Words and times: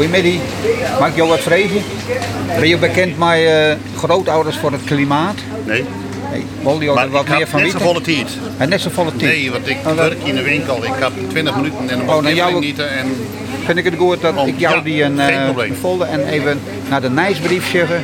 Goedemiddag. 0.00 0.40
Mag 0.98 1.08
ik 1.08 1.16
jou 1.16 1.28
wat 1.28 1.40
vragen? 1.40 1.82
Ben 2.58 2.68
je 2.68 2.76
bekend 2.76 3.18
met 3.18 3.38
uh, 3.38 3.72
grootouders 3.96 4.56
voor 4.56 4.72
het 4.72 4.84
klimaat? 4.84 5.34
Nee. 5.66 5.84
Nee. 6.30 6.46
Wil 6.62 6.80
je 6.80 6.90
er 7.00 7.10
wat 7.10 7.28
meer 7.28 7.46
van 7.48 7.60
net 7.62 7.72
weten? 7.72 7.80
zo 7.80 7.86
volle 7.86 8.00
tijd. 8.00 8.28
En 8.56 8.68
net 8.68 8.80
zo 8.80 8.90
volle 8.92 9.16
tijd? 9.16 9.32
Nee, 9.32 9.50
want 9.50 9.68
ik 9.68 9.76
Oh, 9.86 9.94
werk 9.94 10.22
in 10.24 10.34
de 10.34 10.42
winkel. 10.42 10.84
Ik 10.84 10.92
heb 10.98 11.12
20 11.28 11.56
minuten 11.56 11.78
en 11.78 11.98
dan 11.98 12.00
Oh, 12.16 12.22
nou, 12.22 12.66
ik. 12.66 12.78
En 12.78 13.16
Vind 13.64 13.78
ik 13.78 13.84
het 13.84 13.94
goed 13.98 14.20
dat 14.20 14.36
Oh, 14.36 14.48
ik 14.48 14.58
jou 14.58 14.76
ja, 14.76 14.82
die 14.82 15.02
een 15.02 15.20
eh, 15.20 15.44
probleem. 15.44 15.74
folder 15.74 16.06
en 16.08 16.26
even 16.26 16.60
naar 16.88 17.00
de 17.00 17.10
Nijsbrief 17.10 17.70
zeggen. 17.70 18.02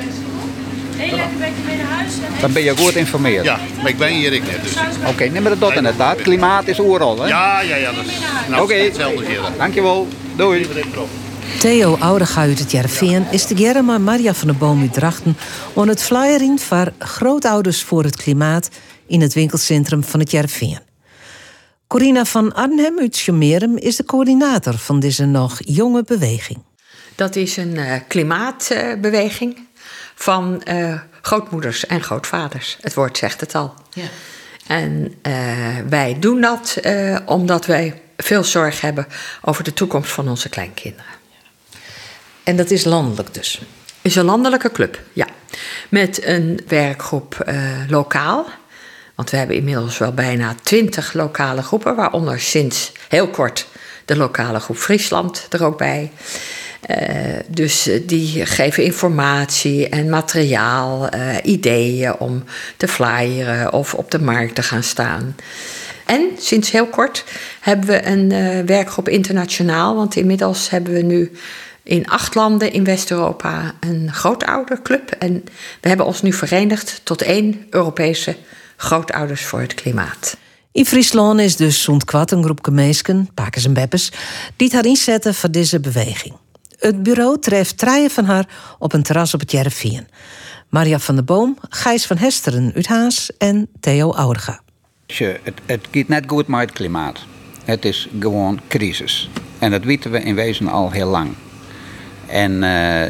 Heel 0.96 1.16
lekker 1.16 1.38
beetje 1.38 1.52
mee 1.66 1.76
naar 1.76 1.96
huis. 1.96 2.12
Dan 2.40 2.52
ben 2.52 2.62
je 2.62 2.76
goed 2.76 2.92
geïnformeerd. 2.92 3.44
ja, 3.44 3.58
maar 3.82 3.90
ik 3.90 3.98
ben 3.98 4.08
hier 4.08 4.32
ik 4.32 4.42
net. 4.42 4.62
Dus. 4.62 4.74
Oké, 5.08 5.24
neem 5.24 5.42
maar 5.42 5.58
dat 5.58 5.74
inderdaad. 5.74 6.22
Klimaat 6.22 6.68
is 6.68 6.80
overal, 6.80 7.20
hè? 7.22 7.28
Ja, 7.28 7.60
ja, 7.60 7.76
ja. 7.76 7.92
Dat 7.92 8.04
is 8.04 8.12
nou, 8.48 8.62
Oké. 8.62 8.74
hetzelfde 8.74 9.24
hier. 9.26 9.40
Dankjewel. 9.58 10.08
Doei. 10.36 10.66
Theo 11.58 11.96
Oudega 11.96 12.40
uit 12.40 12.58
het 12.58 12.70
Jerveen 12.70 13.26
is 13.30 13.46
de 13.46 13.56
Germa 13.56 13.98
Maria 13.98 14.34
van 14.34 14.48
der 14.48 14.56
Boom 14.56 14.80
uit 14.80 14.92
Drachten 14.92 15.36
om 15.72 15.88
het 15.88 16.02
flyering 16.02 16.60
voor 16.60 16.92
grootouders 16.98 17.82
voor 17.82 18.04
het 18.04 18.16
klimaat 18.16 18.68
in 19.06 19.20
het 19.20 19.34
winkelcentrum 19.34 20.04
van 20.04 20.20
het 20.20 20.30
Jerveen. 20.30 20.78
Corina 21.86 22.24
van 22.24 22.54
Arnhem 22.54 22.98
uit 22.98 23.16
Sjomerum 23.16 23.76
is 23.76 23.96
de 23.96 24.04
coördinator 24.04 24.78
van 24.78 25.00
deze 25.00 25.24
nog 25.24 25.58
jonge 25.64 26.04
beweging. 26.04 26.58
Dat 27.14 27.36
is 27.36 27.56
een 27.56 27.76
eh, 27.76 28.00
klimaatbeweging 28.08 29.58
van 30.14 30.62
eh, 30.62 31.00
grootmoeders 31.20 31.86
en 31.86 32.02
grootvaders. 32.02 32.76
Het 32.80 32.94
woord 32.94 33.18
zegt 33.18 33.40
het 33.40 33.54
al. 33.54 33.74
En 34.66 35.14
eh, 35.22 35.34
wij 35.88 36.16
doen 36.18 36.40
dat 36.40 36.78
eh, 36.82 37.16
omdat 37.24 37.66
wij 37.66 38.02
veel 38.16 38.44
zorg 38.44 38.80
hebben 38.80 39.06
over 39.42 39.64
de 39.64 39.72
toekomst 39.72 40.10
van 40.10 40.28
onze 40.28 40.48
kleinkinderen. 40.48 41.15
En 42.46 42.56
dat 42.56 42.70
is 42.70 42.84
landelijk 42.84 43.34
dus. 43.34 43.60
is 44.02 44.16
een 44.16 44.24
landelijke 44.24 44.72
club, 44.72 45.00
ja. 45.12 45.26
Met 45.88 46.24
een 46.24 46.60
werkgroep 46.68 47.40
eh, 47.40 47.56
lokaal. 47.88 48.46
Want 49.14 49.30
we 49.30 49.36
hebben 49.36 49.56
inmiddels 49.56 49.98
wel 49.98 50.12
bijna 50.12 50.54
twintig 50.62 51.12
lokale 51.12 51.62
groepen, 51.62 51.96
waaronder 51.96 52.40
sinds 52.40 52.92
heel 53.08 53.28
kort 53.28 53.66
de 54.04 54.16
lokale 54.16 54.60
groep 54.60 54.76
Friesland 54.76 55.46
er 55.50 55.64
ook 55.64 55.78
bij. 55.78 56.12
Eh, 56.80 56.98
dus 57.46 57.86
eh, 57.86 58.00
die 58.06 58.46
geven 58.46 58.84
informatie 58.84 59.88
en 59.88 60.08
materiaal, 60.08 61.08
ideeën 61.42 62.16
om 62.18 62.44
te 62.76 62.88
flyeren 62.88 63.72
of 63.72 63.94
op 63.94 64.10
de 64.10 64.20
markt 64.20 64.54
te 64.54 64.62
gaan 64.62 64.82
staan. 64.82 65.36
En 66.04 66.30
sinds 66.38 66.70
heel 66.70 66.86
kort 66.86 67.24
hebben 67.60 67.88
we 67.88 68.06
een 68.06 68.66
werkgroep 68.66 69.08
internationaal, 69.08 69.94
want 69.94 70.16
inmiddels 70.16 70.70
hebben 70.70 70.92
we 70.92 71.02
nu 71.02 71.32
in 71.86 72.06
acht 72.06 72.34
landen 72.34 72.72
in 72.72 72.84
West-Europa 72.84 73.74
een 73.80 74.12
grootouderclub. 74.12 75.10
En 75.10 75.44
we 75.80 75.88
hebben 75.88 76.06
ons 76.06 76.22
nu 76.22 76.32
verenigd 76.32 77.00
tot 77.04 77.22
één 77.22 77.66
Europese 77.70 78.36
grootouders 78.76 79.44
voor 79.44 79.60
het 79.60 79.74
klimaat. 79.74 80.36
In 80.72 80.86
Friesland 80.86 81.40
is 81.40 81.56
dus 81.56 81.82
zo'n 81.82 82.00
een 82.06 82.44
groep 82.44 82.64
gemeesken, 82.64 83.28
pakers 83.34 83.64
en 83.64 83.72
beppers, 83.72 84.10
die 84.56 84.66
het 84.66 84.76
haar 84.76 84.84
inzetten 84.84 85.34
voor 85.34 85.50
deze 85.50 85.80
beweging. 85.80 86.34
Het 86.78 87.02
bureau 87.02 87.38
treft 87.40 87.78
treien 87.78 88.10
van 88.10 88.24
haar 88.24 88.48
op 88.78 88.92
een 88.92 89.02
terras 89.02 89.34
op 89.34 89.40
het 89.40 89.50
Jervien. 89.50 90.08
Maria 90.68 90.98
van 90.98 91.14
der 91.14 91.24
Boom, 91.24 91.58
Gijs 91.68 92.06
van 92.06 92.16
Hesteren 92.16 92.72
uit 92.74 92.86
Haas 92.86 93.30
en 93.38 93.68
Theo 93.80 94.12
Oudega. 94.12 94.60
Tje, 95.06 95.40
Het, 95.42 95.60
het 95.66 95.86
gaat 95.90 96.08
net 96.08 96.24
goed 96.26 96.46
met 96.46 96.60
het 96.60 96.72
klimaat. 96.72 97.18
Het 97.64 97.84
is 97.84 98.08
gewoon 98.20 98.60
crisis. 98.68 99.30
En 99.58 99.70
dat 99.70 99.84
weten 99.84 100.10
we 100.10 100.20
in 100.20 100.34
wezen 100.34 100.68
al 100.68 100.90
heel 100.90 101.08
lang. 101.08 101.34
En 102.26 102.62
eh, 102.62 103.02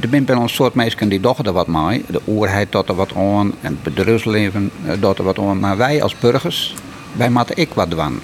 er 0.00 0.08
zijn 0.08 0.24
bij 0.24 0.34
ons 0.34 0.54
soort 0.54 0.74
mensen 0.74 1.08
die 1.08 1.20
doen 1.20 1.36
er 1.38 1.52
wat 1.52 1.66
mee. 1.66 2.04
De 2.08 2.20
oerheid 2.26 2.72
doet 2.72 2.88
er 2.88 2.94
wat 2.94 3.14
aan. 3.16 3.52
En 3.60 3.78
het 3.82 3.82
bedrijfsleven 3.82 4.70
eh, 4.86 4.92
doet 5.00 5.18
er 5.18 5.24
wat 5.24 5.38
aan. 5.38 5.60
Maar 5.60 5.76
wij 5.76 6.02
als 6.02 6.18
burgers, 6.18 6.74
wij 7.12 7.30
moeten 7.30 7.56
ik 7.56 7.74
wat 7.74 7.90
doen. 7.90 8.20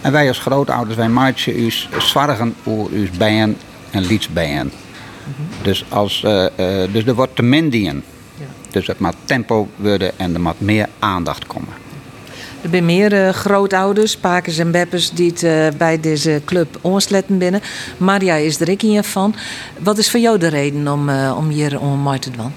En 0.00 0.12
wij 0.12 0.28
als 0.28 0.38
grootouders, 0.38 0.96
wij 0.96 1.08
maken 1.08 1.54
ons 1.54 1.88
zwargen 1.98 2.54
over 2.64 2.92
uw 2.92 3.06
bijen 3.18 3.56
en 3.90 4.06
lietsbijen. 4.06 4.72
Dus, 5.62 5.84
als, 5.88 6.22
eh, 6.24 6.46
dus 6.92 7.04
er 7.04 7.14
wordt 7.14 7.36
te 7.36 7.42
min. 7.42 8.02
Dus 8.70 8.86
het 8.86 9.00
moet 9.00 9.14
tempo 9.24 9.68
worden 9.76 10.18
en 10.18 10.34
er 10.34 10.40
moet 10.40 10.60
meer 10.60 10.88
aandacht 10.98 11.46
komen. 11.46 11.85
Er 12.66 12.72
zijn 12.72 12.84
meer 12.84 13.26
eh, 13.26 13.32
grootouders, 13.32 14.16
pakers 14.16 14.58
en 14.58 14.70
beppers 14.70 15.10
die 15.10 15.30
het, 15.30 15.42
eh, 15.42 15.66
bij 15.78 16.00
deze 16.00 16.42
club 16.44 16.78
onsletten 16.80 17.38
binnen. 17.38 17.60
Maria 17.96 18.34
is 18.34 18.60
er 18.60 18.70
ook 18.70 18.82
in 18.82 19.04
van. 19.04 19.34
Wat 19.78 19.98
is 19.98 20.10
voor 20.10 20.20
jou 20.20 20.38
de 20.38 20.48
reden 20.48 20.88
om, 20.88 21.08
eh, 21.08 21.34
om 21.36 21.48
hier 21.48 21.80
om 21.80 22.18
te 22.18 22.30
doen? 22.30 22.52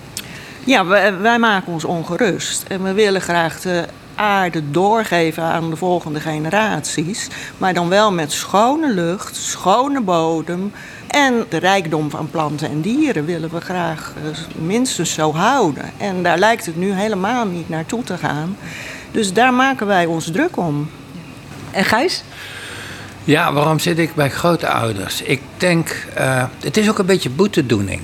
Ja, 0.64 0.86
wij, 0.86 1.18
wij 1.18 1.40
maken 1.40 1.74
ons 1.74 1.84
ongerust. 1.84 2.66
En 2.68 2.84
we 2.84 2.94
willen 2.94 3.22
graag 3.22 3.62
de 3.62 3.86
aarde 4.16 4.72
doorgeven 4.72 5.44
aan 5.44 5.70
de 5.70 5.76
volgende 5.76 6.20
generaties. 6.20 7.28
Maar 7.58 7.74
dan 7.74 7.90
wel 7.90 8.12
met 8.12 8.32
schone 8.32 8.94
lucht, 8.94 9.36
schone 9.36 10.02
bodem. 10.02 10.72
En 11.08 11.46
de 11.50 11.58
rijkdom 11.58 12.10
van 12.10 12.30
planten 12.30 12.70
en 12.70 12.82
dieren 12.82 13.26
willen 13.26 13.50
we 13.50 13.62
graag 13.62 14.14
minstens 14.56 15.14
zo 15.14 15.34
houden. 15.34 15.92
En 15.98 16.24
daar 16.24 16.38
lijkt 16.38 16.66
het 16.66 16.78
nu 16.78 16.92
helemaal 16.92 17.46
niet 17.46 17.70
naartoe 17.70 18.04
te 18.04 18.18
gaan. 18.18 18.56
Dus 19.12 19.34
daar 19.34 19.54
maken 19.54 19.88
wij 19.88 20.06
ons 20.06 20.32
druk 20.32 20.58
om. 20.58 20.90
En 21.72 21.86
Gijs? 21.86 22.24
Ja, 23.24 23.54
waarom 23.54 23.80
zit 23.80 23.98
ik 23.98 24.16
bij 24.16 24.30
grootouders? 24.30 25.22
Ik 25.22 25.42
denk, 25.58 26.06
eh, 26.14 26.44
het 26.60 26.78
is 26.78 26.90
ook 26.90 27.00
een 27.00 27.06
beetje 27.06 27.30
boetedoening. 27.30 28.02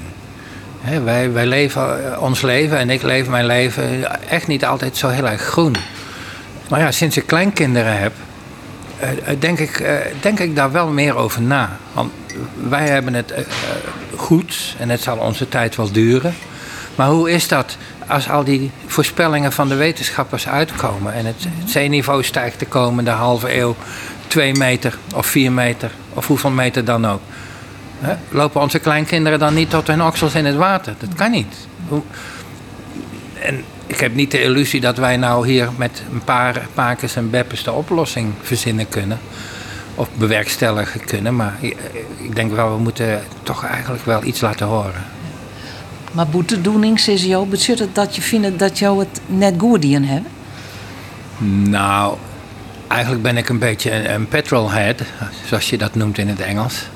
Hè, 0.86 1.02
wij, 1.02 1.32
wij 1.32 1.46
leven 1.46 2.14
eh, 2.14 2.22
ons 2.22 2.42
leven 2.42 2.78
en 2.78 2.90
ik 2.90 3.02
leef 3.02 3.28
mijn 3.28 3.46
leven 3.46 4.20
echt 4.30 4.48
niet 4.48 4.66
altijd 4.66 4.98
zo 4.98 5.08
heel 5.08 5.28
erg 5.28 5.42
groen. 5.42 5.76
Maar 6.70 6.80
ja, 6.80 6.92
sinds 6.92 7.18
ik 7.18 7.28
kleinkinderen 7.28 8.00
heb, 8.00 8.14
eh, 9.00 9.10
denk, 9.40 9.60
ik, 9.60 9.80
eh, 9.80 9.96
denk 10.22 10.40
ik 10.40 10.56
daar 10.56 10.72
wel 10.72 10.88
meer 10.88 11.16
over 11.16 11.42
na. 11.42 11.78
Want 11.94 12.12
wij 12.70 12.88
hebben 12.88 13.14
het 13.14 13.34
goed 14.16 14.76
en 14.80 14.90
het 14.90 15.02
zal 15.02 15.18
onze 15.18 15.50
tijd 15.50 15.76
wel 15.76 15.92
duren. 15.92 16.36
Maar 16.96 17.08
hoe 17.08 17.32
is 17.32 17.48
dat 17.48 17.78
als 18.08 18.30
al 18.30 18.44
die 18.44 18.72
voorspellingen 18.86 19.52
van 19.52 19.68
de 19.68 19.76
wetenschappers 19.76 20.48
uitkomen 20.48 21.14
en 21.14 21.26
het, 21.26 21.48
zeeniveau 21.66 22.24
stijgt 22.24 22.60
de 22.60 22.66
komende 22.66 23.12
halve 23.12 23.58
eeuw 23.58 23.76
twee 24.28 24.54
meter 24.54 24.98
of 25.16 25.26
vier 25.26 25.52
meter 25.52 25.92
of 26.14 26.28
hoeveel 26.28 26.50
meter 26.50 26.86
dan 26.86 27.08
ook? 27.08 27.22
Lopen 28.30 28.62
onze 28.62 28.80
kleinkinderen 28.80 29.40
dan 29.40 29.54
niet 29.54 29.70
tot 29.70 29.88
hun 29.88 30.04
oksels 30.04 30.36
in 30.36 30.46
het 30.46 30.56
water? 30.56 30.94
Dat 31.00 31.14
kan 31.14 31.32
niet. 31.32 31.56
En 33.40 33.64
ik 33.88 34.00
heb 34.00 34.16
niet 34.16 34.32
de 34.32 34.42
illusie 34.42 34.82
dat 34.82 34.98
wij 34.98 35.18
nou 35.18 35.48
hier 35.48 35.70
met 35.76 36.04
een 36.12 36.24
paar 36.24 36.68
pakers 36.74 37.16
en 37.16 37.30
beppers 37.30 37.64
de 37.64 37.72
oplossing 37.72 38.34
verzinnen 38.42 38.90
kunnen. 38.90 39.20
Of 39.96 40.10
bewerkstelligen 40.14 41.06
kunnen. 41.06 41.36
Maar 41.36 41.56
eh, 41.62 41.70
ik 42.18 42.36
denk 42.36 42.52
wel, 42.52 42.76
we 42.76 42.82
moeten 42.82 43.24
toch 43.44 43.66
eigenlijk 43.66 44.06
wel 44.06 44.24
iets 44.24 44.42
laten 44.42 44.68
horen. 44.68 45.04
Maar 46.16 46.28
boetedoening, 46.28 47.00
is 47.00 47.24
jou, 47.24 47.48
betekent 47.48 47.80
het 47.80 47.96
dat 47.96 48.16
je 48.16 48.22
vindt 48.22 48.60
dat 48.60 48.80
jou 48.80 49.00
het 49.00 49.22
net 49.26 49.54
goed 49.58 49.84
in 49.84 50.04
hebben? 50.04 50.32
Nou, 51.70 52.18
eigenlijk 52.88 53.22
ben 53.22 53.38
ik 53.38 53.50
een 53.50 53.60
beetje 53.60 54.10
een, 54.10 54.28
petrolhead, 54.28 55.02
zoals 55.46 55.70
je 55.70 55.78
dat 55.78 55.96
noemt 55.96 56.18
in 56.18 56.28
het 56.28 56.40
Engels. 56.40 56.88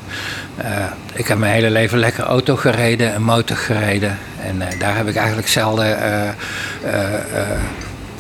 Eh, 0.56 0.86
ik 1.14 1.28
heb 1.28 1.38
mijn 1.38 1.54
hele 1.54 1.70
leven 1.70 2.00
lekker 2.00 2.24
auto 2.24 2.56
gereden, 2.56 3.16
een 3.16 3.24
motor 3.24 3.58
gereden. 3.58 4.18
En 4.42 4.62
eh, 4.62 4.80
daar 4.80 4.96
heb 4.96 5.08
ik 5.08 5.16
eigenlijk 5.16 5.48
zelden 5.48 6.02
eh, 6.02 6.30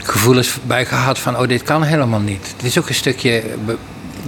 gevoelens 0.04 0.58
bij 0.64 0.86
gehad 0.86 1.20
van, 1.20 1.38
oh, 1.38 1.48
dit 1.48 1.64
kan 1.64 1.84
helemaal 1.84 2.20
niet. 2.20 2.54
Het 2.58 2.66
is 2.66 2.80
ook 2.80 2.90
een 2.90 2.96
stukje 2.96 3.44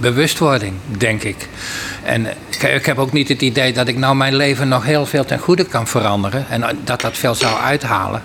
bewustwording, 0.00 0.74
denk 0.86 1.22
ik. 1.22 1.48
En 2.02 2.26
eh, 2.60 2.74
ik, 2.74 2.86
heb 2.86 2.98
ook 2.98 3.12
niet 3.12 3.28
het 3.28 3.42
idee 3.42 3.72
dat 3.72 3.88
ik 3.88 3.96
nou 3.96 4.14
mijn 4.14 4.36
leven 4.36 4.68
nog 4.68 4.84
heel 4.84 5.06
veel 5.06 5.24
ten 5.24 5.38
goede 5.38 5.64
kan 5.64 5.86
veranderen. 5.86 6.46
En 6.48 6.62
eh, 6.62 6.68
dat 6.84 7.00
dat 7.00 7.16
veel 7.16 7.34
zou 7.34 7.58
uithalen. 7.60 8.22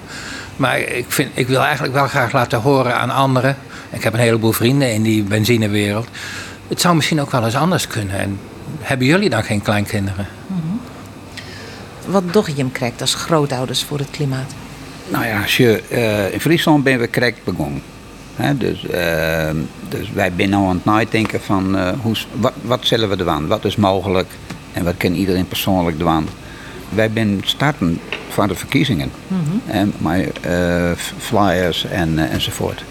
Maar 0.56 0.80
ik, 0.80 1.06
vind, 1.08 1.32
ik 1.34 1.48
wil 1.48 1.62
eigenlijk 1.62 1.94
wel 1.94 2.08
graag 2.08 2.32
laten 2.32 2.60
horen 2.60 2.96
aan 2.96 3.10
anderen. 3.10 3.58
Ik 3.90 4.04
heb 4.04 4.14
een 4.14 4.20
heleboel 4.20 4.52
vrienden 4.52 4.94
in 4.94 5.02
die 5.02 5.24
benzinewereld. 5.24 6.08
Het 6.68 6.82
zou 6.82 6.96
misschien 6.96 7.22
ook 7.22 7.32
wel 7.32 7.46
eens 7.46 7.56
anders 7.56 7.88
kunnen. 7.88 8.20
En 8.20 8.40
hebben 8.80 9.08
jullie 9.08 9.30
dan 9.30 9.44
geen 9.44 9.62
kleinkinderen? 9.62 10.28
Wat 12.06 12.34
doch 12.34 12.48
je 12.48 12.56
hem 12.56 12.72
krijgt 12.72 13.02
als 13.02 13.16
grootouders 13.16 13.84
voor 13.84 13.98
het 13.98 14.10
klimaat? 14.12 14.54
Nou 15.08 15.26
ja, 15.26 15.42
als 15.42 15.58
je, 15.58 15.84
eh, 15.90 16.34
in 16.34 16.40
Friesland 16.40 16.84
ben 16.84 17.00
we 17.00 17.10
correct 17.10 17.44
begonnen. 17.44 17.82
Hè, 18.38 18.58
dus, 18.58 18.88
eh, 18.88 19.50
dus 19.90 20.12
wij 20.12 20.32
zijn 20.38 20.50
nou 20.50 20.68
aan 20.68 20.76
het 20.76 20.86
nadenken 20.86 21.42
van 21.42 21.78
eh, 21.78 21.90
hoe, 22.02 22.16
wat, 22.32 22.54
wat 22.62 22.86
zullen 22.86 23.10
we 23.10 23.16
doen? 23.16 23.48
Wat 23.48 23.66
is 23.66 23.76
mogelijk 23.76 24.28
en 24.74 24.84
wat 24.84 24.98
kan 24.98 25.14
iedereen 25.14 25.48
persoonlijk 25.48 26.00
doen? 26.00 26.28
Wij 26.90 27.10
zijn 27.14 27.42
starten 27.44 28.00
voor 28.30 28.48
de 28.48 28.56
verkiezingen. 28.56 29.12
En 29.66 29.94
met 29.98 30.40
eh, 30.42 30.92
flyers 31.18 31.86
en, 31.86 32.20
eh, 32.20 32.34
enzovoort. 32.34 32.84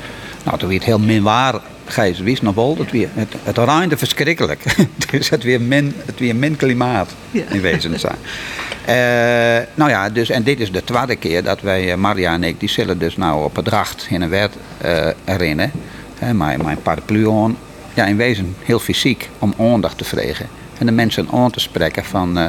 Nou, 0.45 0.59
toen 0.59 0.69
werd 0.69 0.81
het 0.81 0.89
heel 0.89 1.07
minwaar. 1.07 1.55
Gijs 1.85 2.19
wist 2.19 2.43
nog 2.43 2.55
wel, 2.55 2.77
dat 2.77 2.91
weer, 2.91 3.09
het, 3.13 3.35
het 3.43 3.59
rainde 3.59 3.97
verschrikkelijk. 3.97 4.77
dus 5.11 5.31
het 5.31 5.43
weer 5.43 5.61
min, 5.61 5.95
het 6.05 6.19
weer 6.19 6.37
min 6.37 6.57
klimaat 6.57 7.15
in 7.31 7.61
wezen 7.61 7.99
zijn. 7.99 8.17
Eh, 8.87 8.95
nou 9.75 9.91
ja, 9.91 10.11
dus, 10.11 10.31
en 10.31 10.43
dit 10.43 10.61
is 10.61 10.73
de 10.73 10.85
tweede 10.85 11.17
keer 11.17 11.43
dat 11.43 11.61
wij, 11.61 11.93
eh, 11.93 11.97
Maria 11.97 12.33
en 12.33 12.45
ik, 12.45 12.61
die 12.61 12.69
zullen 12.69 12.99
dus 12.99 13.17
nou 13.17 13.45
op 13.45 13.57
het 13.57 13.65
dracht 13.65 14.07
in 14.11 14.23
een 14.23 14.29
wet 14.29 14.53
eh 14.79 15.09
herinneren. 15.25 15.73
Hè, 16.19 16.35
mijn, 16.35 16.65
mijn 16.65 16.83
paraplu. 16.83 17.55
Ja, 17.95 18.05
in 18.05 18.17
wezen 18.17 18.57
heel 18.63 18.79
fysiek, 18.79 19.31
om 19.39 19.55
aandacht 19.59 19.99
te 19.99 20.05
vregen. 20.05 20.47
En 20.79 20.87
de 20.87 20.93
mensen 20.93 21.29
aan 21.33 21.51
te 21.51 21.61
spreken 21.61 22.05
van... 22.05 22.39
eh 22.39 22.47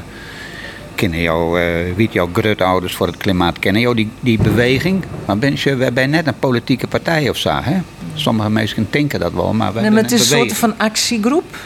kennen 0.95 1.21
jou, 1.21 1.61
eh 1.61 1.95
wie 1.95 2.09
jouw 2.11 2.29
grootouders 2.33 2.95
voor 2.95 3.07
het 3.07 3.17
klimaat 3.17 3.59
kennen 3.59 3.81
jou 3.81 3.95
die, 3.95 4.09
die 4.19 4.37
beweging. 4.41 5.03
Maar 5.25 5.37
ben 5.37 5.53
je, 5.55 5.75
wij 5.75 5.91
zijn 5.93 6.09
net 6.09 6.27
een 6.27 6.39
politieke 6.39 6.87
partij 6.87 7.29
of 7.29 7.37
zo. 7.37 7.51
Hè? 7.53 7.81
Sommige 8.19 8.49
mensen 8.49 8.87
denken 8.89 9.19
dat 9.19 9.33
wel, 9.33 9.53
maar 9.53 9.73
wij 9.73 9.81
Nee, 9.81 9.91
maar 9.91 10.01
het 10.01 10.11
is 10.11 10.19
een 10.19 10.37
soort 10.37 10.53
van 10.53 10.73
actiegroep. 10.77 11.57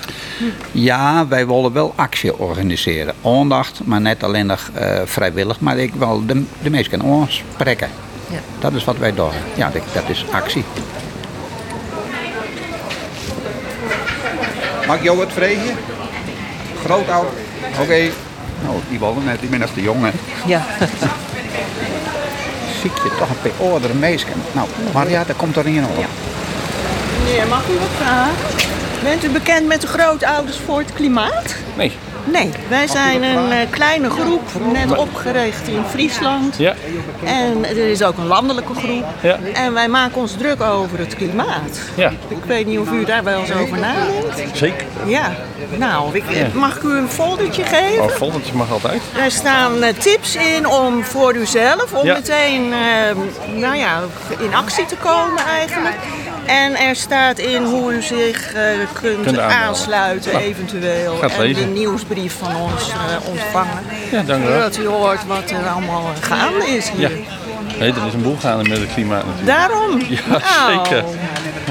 Ja, 0.71 1.27
wij 1.27 1.47
willen 1.47 1.73
wel 1.73 1.93
actie 1.95 2.37
organiseren. 2.37 3.13
Aandacht, 3.25 3.79
maar 3.83 4.01
net 4.01 4.23
alleen 4.23 4.45
nog 4.45 4.69
eh, 4.73 5.01
vrijwillig. 5.05 5.59
Maar 5.59 5.77
ik 5.77 5.93
wil 5.93 6.23
de, 6.25 6.43
de 6.61 6.69
mensen 6.69 7.03
aanspreken. 7.03 7.89
Ja. 8.29 8.39
Dat 8.59 8.73
is 8.73 8.83
wat 8.83 8.97
wij 8.97 9.13
doen. 9.13 9.29
Ja, 9.55 9.69
dat, 9.69 9.81
dat 9.93 10.03
is 10.07 10.25
actie. 10.31 10.63
Mag 14.87 15.03
jou 15.03 15.17
wat 15.17 15.31
vragen? 15.31 15.75
Grootouder? 16.83 17.31
Oké. 17.81 18.09
Nou, 18.63 18.79
die 18.89 18.99
wilde 18.99 19.21
net, 19.21 19.39
die 19.39 19.49
ben 19.49 19.61
als 19.61 19.73
de 19.73 19.81
jongen. 19.81 20.11
Ja. 20.45 20.65
Ziet 22.81 22.91
je 23.03 23.15
toch 23.19 23.29
een 23.29 23.35
paar 23.41 23.67
oudere 23.67 23.93
mensen. 23.93 24.27
Nou, 24.51 24.67
Maria, 24.93 25.23
daar 25.23 25.35
komt 25.35 25.55
er 25.55 25.65
een 25.65 25.85
op. 25.85 26.05
Meneer, 27.31 27.47
mag 27.47 27.69
u 27.69 27.73
wat 27.79 27.89
vragen? 27.97 28.33
Bent 29.03 29.23
u 29.23 29.29
bekend 29.29 29.67
met 29.67 29.81
de 29.81 29.87
grootouders 29.87 30.57
voor 30.57 30.79
het 30.79 30.93
klimaat? 30.93 31.55
Nee. 31.77 31.91
Nee, 32.23 32.49
wij 32.69 32.87
zijn 32.87 33.23
een 33.23 33.51
eh, 33.51 33.69
kleine 33.69 34.09
groep, 34.09 34.41
net 34.71 34.97
opgericht 34.97 35.67
in 35.67 35.83
Friesland. 35.89 36.57
Ja. 36.57 36.73
En 37.23 37.65
er 37.65 37.77
is 37.77 38.03
ook 38.03 38.17
een 38.17 38.27
landelijke 38.27 38.73
groep. 38.73 39.05
Ja. 39.21 39.39
En 39.53 39.73
wij 39.73 39.87
maken 39.87 40.17
ons 40.17 40.33
druk 40.37 40.61
over 40.61 40.99
het 40.99 41.15
klimaat. 41.15 41.79
Ja. 41.95 42.09
Ik 42.27 42.43
weet 42.45 42.67
niet 42.67 42.79
of 42.79 42.91
u 42.91 43.05
daar 43.05 43.23
wel 43.23 43.39
eens 43.39 43.53
over 43.53 43.79
nadenkt. 43.79 44.57
Zeker. 44.57 44.85
Ja, 45.05 45.31
nou, 45.77 46.15
ik, 46.15 46.53
mag 46.53 46.75
ik 46.75 46.83
u 46.83 46.97
een 46.97 47.09
foldertje 47.09 47.63
geven? 47.63 48.03
Oh, 48.03 48.09
volgend 48.09 48.53
mag 48.53 48.71
altijd. 48.71 49.01
Daar 49.15 49.31
staan 49.31 49.83
eh, 49.83 49.93
tips 49.93 50.35
in 50.35 50.67
om 50.67 51.03
voor 51.03 51.35
uzelf, 51.35 51.93
om 51.93 52.07
meteen 52.07 52.73
eh, 52.73 53.59
nou 53.59 53.75
ja, 53.75 53.99
in 54.39 54.53
actie 54.53 54.85
te 54.85 54.95
komen 54.95 55.43
eigenlijk. 55.45 55.95
En 56.51 56.75
er 56.77 56.95
staat 56.95 57.39
in 57.39 57.63
hoe 57.63 57.93
u 57.93 58.01
zich 58.01 58.53
eh, 58.53 58.63
kunt, 59.01 59.37
aansluiten 59.39 60.35
eventueel. 60.39 61.15
ga 61.15 61.21
het 61.27 61.31
en 61.33 61.39
de 61.39 61.47
lezen. 61.47 61.73
nieuwsbrief 61.73 62.37
van 62.37 62.55
ons 62.55 62.89
eh, 62.89 63.29
ontvangen. 63.29 63.79
Ja, 64.11 64.21
dank 64.21 64.43
u 64.43 64.47
wel. 64.47 64.55
Zodat 64.57 64.77
u 64.77 64.85
hoort 64.87 65.25
wat 65.27 65.49
er 65.51 65.67
allemaal 65.69 66.03
gaande 66.21 66.65
is 66.67 66.85
Ja. 66.87 66.93
hier. 67.07 67.17
Nee, 67.79 67.91
er 67.91 68.05
is 68.07 68.13
een 68.13 68.21
boel 68.21 68.37
gaande 68.39 68.69
met 68.69 68.77
het 68.79 68.93
klimaat 68.93 69.23
natuurlijk. 69.25 69.47
Daarom. 69.57 69.99
Ja, 70.09 70.19
Nou, 70.27 70.85
zeker. 70.85 71.03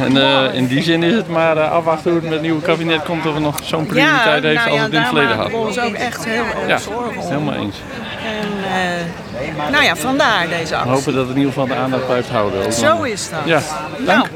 En 0.04 0.16
eh, 0.16 0.54
in 0.54 0.66
die 0.66 0.82
zin 0.82 1.02
is 1.02 1.14
het 1.14 1.28
maar 1.28 1.60
afwachten 1.60 2.10
hoe 2.10 2.14
het 2.20 2.22
met 2.22 2.32
het 2.32 2.42
nieuwe 2.42 2.62
kabinet 2.62 3.02
komt 3.02 3.26
of 3.26 3.34
het 3.34 3.42
nog 3.42 3.58
zo'n 3.62 3.86
prioriteit 3.86 4.42
heeft 4.42 4.54
nou 4.56 4.70
als 4.70 4.78
ja, 4.78 4.82
het 4.84 4.92
in 4.92 4.98
het 4.98 5.04
daar 5.04 5.06
verleden 5.06 5.36
had. 5.36 5.50
we 5.50 5.56
ons 5.56 5.78
ook 5.78 5.94
echt 5.94 6.24
heel 6.24 6.44
erg 6.44 6.68
Ja, 6.68 6.78
zorgen 6.78 7.22
om. 7.22 7.28
helemaal 7.28 7.54
eens. 7.54 7.76
En, 8.24 9.72
nou 9.72 9.84
ja, 9.84 9.96
vandaar 9.96 10.48
deze 10.48 10.68
We 10.70 10.76
actie. 10.76 10.90
hopen 10.92 11.12
dat 11.12 11.22
het 11.26 11.30
in 11.30 11.36
ieder 11.36 11.52
geval 11.52 11.66
de 11.68 11.74
aandacht 11.74 12.06
blijft 12.06 12.28
houden. 12.28 12.64
Ook 12.64 12.72
Zo 12.72 13.02
is 13.02 13.30
dat. 13.30 13.40
Ja, 13.44 13.60
dank. 14.06 14.24
Oké. 14.24 14.30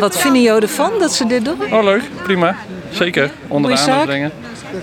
Wat 0.00 0.18
vinden 0.18 0.42
jullie 0.42 0.60
ervan 0.60 0.90
dat 0.98 1.12
ze 1.12 1.26
dit 1.26 1.44
doen? 1.44 1.72
Oh, 1.72 1.84
leuk. 1.84 2.02
Prima. 2.22 2.56
Zeker. 2.90 3.30
Onder 3.48 3.70
de 3.70 3.78
aandacht 3.78 4.04
brengen. 4.04 4.32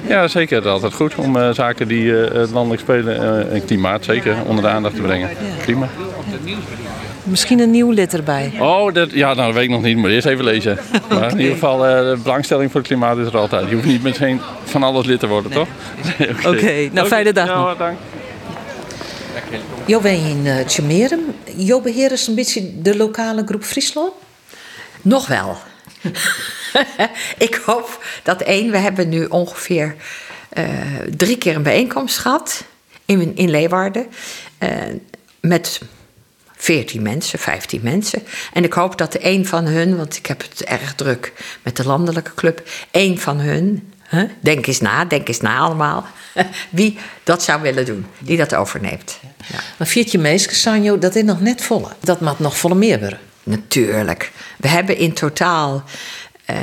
Ja, 0.08 0.28
zeker. 0.28 0.60
Is 0.60 0.66
altijd 0.66 0.94
goed 0.94 1.16
om 1.16 1.38
eh, 1.38 1.50
zaken 1.54 1.88
die 1.88 2.12
het 2.12 2.52
landelijk 2.52 2.82
spelen 2.82 3.20
eh, 3.20 3.54
en 3.54 3.66
klimaat 3.66 4.04
zeker 4.06 4.36
onder 4.48 4.64
de 4.64 4.70
aandacht 4.70 4.96
te 4.96 5.02
brengen. 5.02 5.30
Prima. 5.62 5.88
Misschien 7.24 7.60
een 7.60 7.72
nieuw 7.72 7.92
lid 7.92 8.14
erbij. 8.14 8.52
Oh, 8.60 8.94
dat, 8.94 9.12
ja, 9.12 9.34
nou, 9.34 9.46
dat 9.46 9.54
weet 9.54 9.64
ik 9.64 9.70
nog 9.70 9.82
niet, 9.82 9.98
maar 9.98 10.10
eerst 10.10 10.28
even 10.28 10.44
lezen. 10.44 10.78
Maar 11.10 11.32
in 11.32 11.38
ieder 11.38 11.54
geval, 11.54 11.78
de 11.78 12.18
belangstelling 12.24 12.72
voor 12.72 12.80
het 12.80 12.90
klimaat 12.90 13.18
is 13.18 13.28
er 13.28 13.38
altijd. 13.38 13.70
Je 13.70 13.76
hoeft 13.76 13.88
niet 13.88 14.04
meteen 14.04 14.42
van 14.64 14.84
alles 14.84 15.06
lid 15.06 15.20
te 15.20 15.28
worden, 15.28 15.52
toch? 15.52 15.68
Oké, 16.54 16.90
nou, 16.92 17.08
fijne 17.08 17.34
dag 17.34 17.48
Ja, 17.48 17.76
dank. 17.76 17.98
Jo 19.86 20.00
in 20.00 20.42
uh, 20.46 20.60
Tjemerum. 20.66 21.20
Jo 21.56 21.82
beheert 21.82 22.28
een 22.28 22.36
beetje 22.36 22.82
de 22.82 22.98
lokale 22.98 23.44
groep 23.46 23.64
Friesland. 23.64 24.12
Nog 25.02 25.28
wel. 25.28 25.58
ik 27.48 27.62
hoop 27.66 28.06
dat 28.24 28.42
één, 28.42 28.72
we 28.72 28.78
hebben 28.78 29.10
nu 29.10 29.26
ongeveer 29.26 29.96
eh, 30.50 30.66
drie 31.16 31.38
keer 31.38 31.56
een 31.56 31.64
bijeenkomst 31.64 32.18
gehad 32.18 32.64
in, 33.06 33.36
in 33.36 33.50
Leeuwarden. 33.50 34.08
eh, 34.58 34.70
met 35.40 35.82
14 36.56 37.02
mensen, 37.02 37.40
15 37.40 37.80
mensen. 37.84 38.24
En 38.54 38.64
ik 38.64 38.74
hoop 38.74 38.98
dat 38.98 39.16
één 39.16 39.46
van 39.46 39.66
hun, 39.66 39.98
want 39.98 40.18
ik 40.18 40.26
heb 40.26 40.42
het 40.42 40.64
erg 40.64 40.96
druk 40.96 41.34
met 41.64 41.76
de 41.76 41.86
landelijke 41.86 42.34
club, 42.34 42.70
één 42.92 43.18
van 43.18 43.40
hun, 43.40 43.94
denk 44.40 44.68
eens 44.68 44.80
na, 44.80 45.06
denk 45.06 45.28
eens 45.28 45.42
na 45.42 45.58
allemaal, 45.58 46.06
wie 46.70 46.98
dat 47.24 47.44
zou 47.44 47.62
willen 47.62 47.86
doen, 47.86 48.06
die 48.18 48.38
dat 48.38 48.56
overneemt. 48.56 49.20
Ja. 49.52 49.60
Maar 49.78 49.88
viert 49.88 50.12
je 50.12 50.18
meisje, 50.18 50.56
Sanjo, 50.56 51.00
dat 51.00 51.16
is 51.16 51.24
nog 51.24 51.42
net 51.42 51.62
volle. 51.62 51.88
Dat 52.00 52.20
mag 52.20 52.40
nog 52.40 52.58
volle 52.58 52.76
meer 52.76 53.00
worden. 53.00 53.20
Natuurlijk. 53.50 54.32
We 54.58 54.68
hebben 54.68 54.98
in 54.98 55.14
totaal 55.14 55.84
eh, 56.46 56.56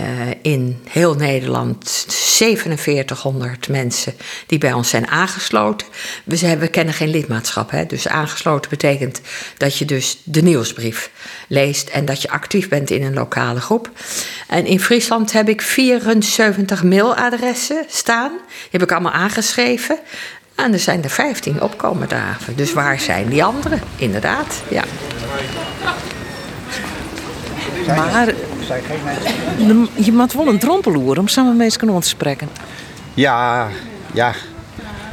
in 0.43 0.83
heel 0.89 1.15
Nederland 1.15 2.07
4700 2.09 3.69
mensen 3.69 4.15
die 4.47 4.59
bij 4.59 4.73
ons 4.73 4.89
zijn 4.89 5.09
aangesloten. 5.09 5.87
We, 6.25 6.57
we 6.57 6.69
kennen 6.69 6.95
geen 6.95 7.09
lidmaatschap. 7.09 7.71
Hè? 7.71 7.87
Dus 7.87 8.09
aangesloten 8.09 8.71
betekent 8.71 9.21
dat 9.57 9.79
je 9.79 9.85
dus 9.85 10.19
de 10.25 10.43
nieuwsbrief 10.43 11.11
leest 11.49 11.89
en 11.89 12.05
dat 12.05 12.23
je 12.23 12.31
actief 12.31 12.69
bent 12.69 12.91
in 12.91 13.03
een 13.03 13.15
lokale 13.15 13.61
groep. 13.61 13.91
En 14.49 14.67
in 14.67 14.81
Friesland 14.81 15.33
heb 15.33 15.49
ik 15.49 15.63
74 15.63 16.83
mailadressen 16.83 17.85
staan. 17.89 18.31
Die 18.31 18.69
heb 18.71 18.83
ik 18.83 18.93
allemaal 18.93 19.13
aangeschreven. 19.13 19.99
En 20.55 20.73
er 20.73 20.79
zijn 20.79 21.03
er 21.03 21.11
15 21.11 21.63
opkomen 21.63 22.09
dagen. 22.09 22.57
Dus 22.57 22.73
waar 22.73 23.01
zijn 23.01 23.29
die 23.29 23.45
anderen? 23.45 23.81
Inderdaad, 23.97 24.63
ja. 24.69 24.85
Maar 27.87 28.33
je 29.95 30.13
moet 30.13 30.33
wel 30.33 30.47
een 30.47 30.59
drompel 30.59 30.93
horen 30.95 31.19
om 31.19 31.29
samen 31.29 31.57
met 31.57 31.59
mensen 31.59 32.01
te 32.01 32.09
spreken. 32.09 32.49
Ja, 33.15 33.69
ja. 34.13 34.33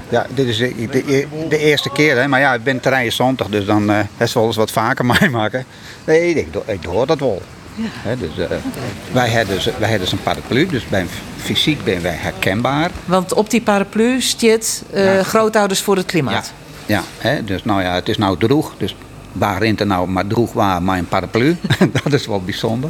Ja, 0.10 0.26
dit 0.30 0.48
is 0.48 0.58
de, 0.58 0.88
de, 0.92 1.28
de 1.50 1.58
eerste 1.58 1.90
keer, 1.90 2.18
hè. 2.18 2.28
maar 2.28 2.40
ja, 2.40 2.54
ik 2.54 2.64
ben 2.64 2.80
terrein 2.80 3.12
zondag, 3.12 3.48
dus 3.48 3.66
dan 3.66 3.90
eh 3.92 4.00
het 4.18 4.34
wel 4.34 4.46
eens 4.46 4.56
wat 4.56 4.72
vaker 4.72 5.06
meemaken. 5.20 5.66
Nee, 6.04 6.48
ik, 6.66 6.84
hoor 6.86 7.08
dat 7.08 7.20
wel. 7.20 7.42
Hè, 7.76 8.18
dus, 8.18 8.38
eh, 8.38 8.58
wij, 9.12 9.30
hebben 9.30 9.56
dus, 9.56 9.66
wij 9.66 9.74
hebben 9.90 10.00
dus 10.00 10.12
een 10.12 10.24
paraplu, 10.24 10.66
dus 10.66 10.88
bij, 10.88 11.06
fysiek 11.38 11.80
zijn 11.86 12.02
wij 12.02 12.16
herkenbaar. 12.20 12.92
Want 13.06 13.34
op 13.34 13.50
die 13.50 13.62
paraplu 13.62 14.22
staat 14.22 14.84
eh, 14.92 15.20
grootouders 15.20 15.82
voor 15.82 15.96
het 15.96 16.06
Ja, 16.06 16.12
klimaat. 16.12 16.54
ja 16.86 17.04
hè, 17.18 17.44
dus 17.44 17.64
nou 17.64 17.82
ja, 17.82 17.94
het 17.94 18.10
is 18.10 18.18
nou 18.18 18.38
droeg, 18.38 18.74
dus 18.78 18.96
waarin 19.34 19.78
er 19.78 19.86
nou 19.86 20.10
maar 20.10 20.28
droeg 20.28 20.54
waar 20.54 20.82
een 20.98 21.08
paraplu. 21.08 21.58
dat 22.04 22.14
is 22.14 22.28
wel 22.28 22.42
bijzonder. 22.42 22.90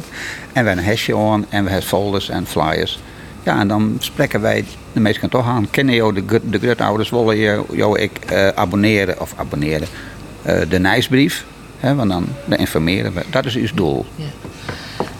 En 0.52 0.62
we 0.62 0.68
hebben 0.68 0.78
een 0.78 0.90
hesje 0.90 1.16
aan 1.16 1.46
en 1.48 1.64
we 1.64 1.70
hebben 1.70 1.88
folders 1.88 2.28
en 2.28 2.46
flyers. 2.46 3.00
Ja, 3.42 3.58
en 3.60 3.68
dan 3.68 3.96
spreken 3.98 4.40
wij 4.40 4.64
de 4.92 5.00
mensen 5.00 5.30
toch 5.30 5.46
aan. 5.46 5.70
Kennen 5.70 5.94
jou 5.94 6.14
de, 6.14 6.40
de 6.44 6.58
grootouders 6.58 7.10
willen 7.10 7.36
je, 7.36 7.62
jou 7.72 7.98
ik 7.98 8.18
eh, 8.18 8.48
abonneren 8.48 9.20
of 9.20 9.32
abonneren. 9.36 9.88
eh, 10.42 10.60
de 10.68 10.78
nieuwsbrief, 10.78 11.44
hè, 11.80 11.94
want 11.94 12.10
dan, 12.10 12.26
informeren 12.58 13.14
we. 13.14 13.22
Dat 13.30 13.44
is 13.44 13.56
ons 13.56 13.72
doel. 13.74 14.06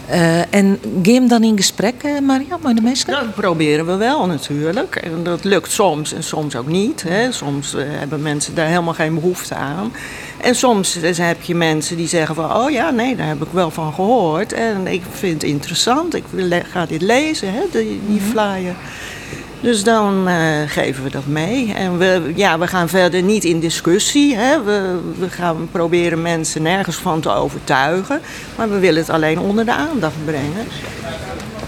Eh, 0.09 0.53
en 0.53 0.79
ga 0.81 1.13
je 1.13 1.19
hem 1.19 1.27
dan 1.27 1.43
in 1.43 1.57
gesprek, 1.57 2.03
eh, 2.03 2.19
Maria, 2.19 2.57
met 2.61 2.75
de 2.75 2.81
mensen? 2.81 3.11
Dat 3.11 3.35
proberen 3.35 3.85
we 3.85 3.95
wel 3.95 4.25
natuurlijk. 4.25 4.95
En 4.95 5.23
dat 5.23 5.43
lukt 5.43 5.71
soms 5.71 6.13
en 6.13 6.23
soms 6.23 6.55
ook 6.55 6.67
niet. 6.67 7.03
Hè. 7.03 7.31
Soms 7.31 7.73
eh, 7.73 7.83
hebben 7.87 8.21
mensen 8.21 8.55
daar 8.55 8.67
helemaal 8.67 8.93
geen 8.93 9.13
behoefte 9.13 9.55
aan. 9.55 9.93
En 10.41 10.55
soms 10.55 10.97
heb 11.01 11.41
je 11.41 11.55
mensen 11.55 11.97
die 11.97 12.07
zeggen 12.07 12.35
van... 12.35 12.55
oh 12.55 12.71
ja, 12.71 12.89
nee, 12.91 13.15
daar 13.15 13.27
heb 13.27 13.41
ik 13.41 13.51
wel 13.51 13.71
van 13.71 13.93
gehoord. 13.93 14.53
En 14.53 14.87
ik 14.87 15.01
vind 15.11 15.41
het 15.41 15.51
interessant. 15.51 16.15
Ik 16.15 16.23
ga 16.71 16.85
dit 16.85 17.01
lezen, 17.01 17.53
hè, 17.53 17.61
die, 17.71 18.01
die 18.07 18.21
flyer. 18.21 18.75
Dus 19.65 19.83
dan 19.83 20.27
eh, 20.27 20.35
geven 20.67 21.03
we 21.03 21.09
dat 21.09 21.25
mee. 21.25 21.73
En 21.73 21.97
we, 21.97 22.31
ja, 22.35 22.59
we 22.59 22.67
gaan 22.67 22.89
verder 22.89 23.21
niet 23.21 23.43
in 23.43 23.59
discussie. 23.59 24.35
Hè. 24.35 24.63
We, 24.63 24.99
we 25.17 25.29
gaan 25.29 25.67
proberen 25.71 26.21
mensen 26.21 26.61
nergens 26.61 26.95
van 26.95 27.19
te 27.19 27.29
overtuigen. 27.29 28.21
Maar 28.55 28.69
we 28.69 28.79
willen 28.79 29.01
het 29.01 29.09
alleen 29.09 29.39
onder 29.39 29.65
de 29.65 29.73
aandacht 29.73 30.25
brengen. 30.25 30.67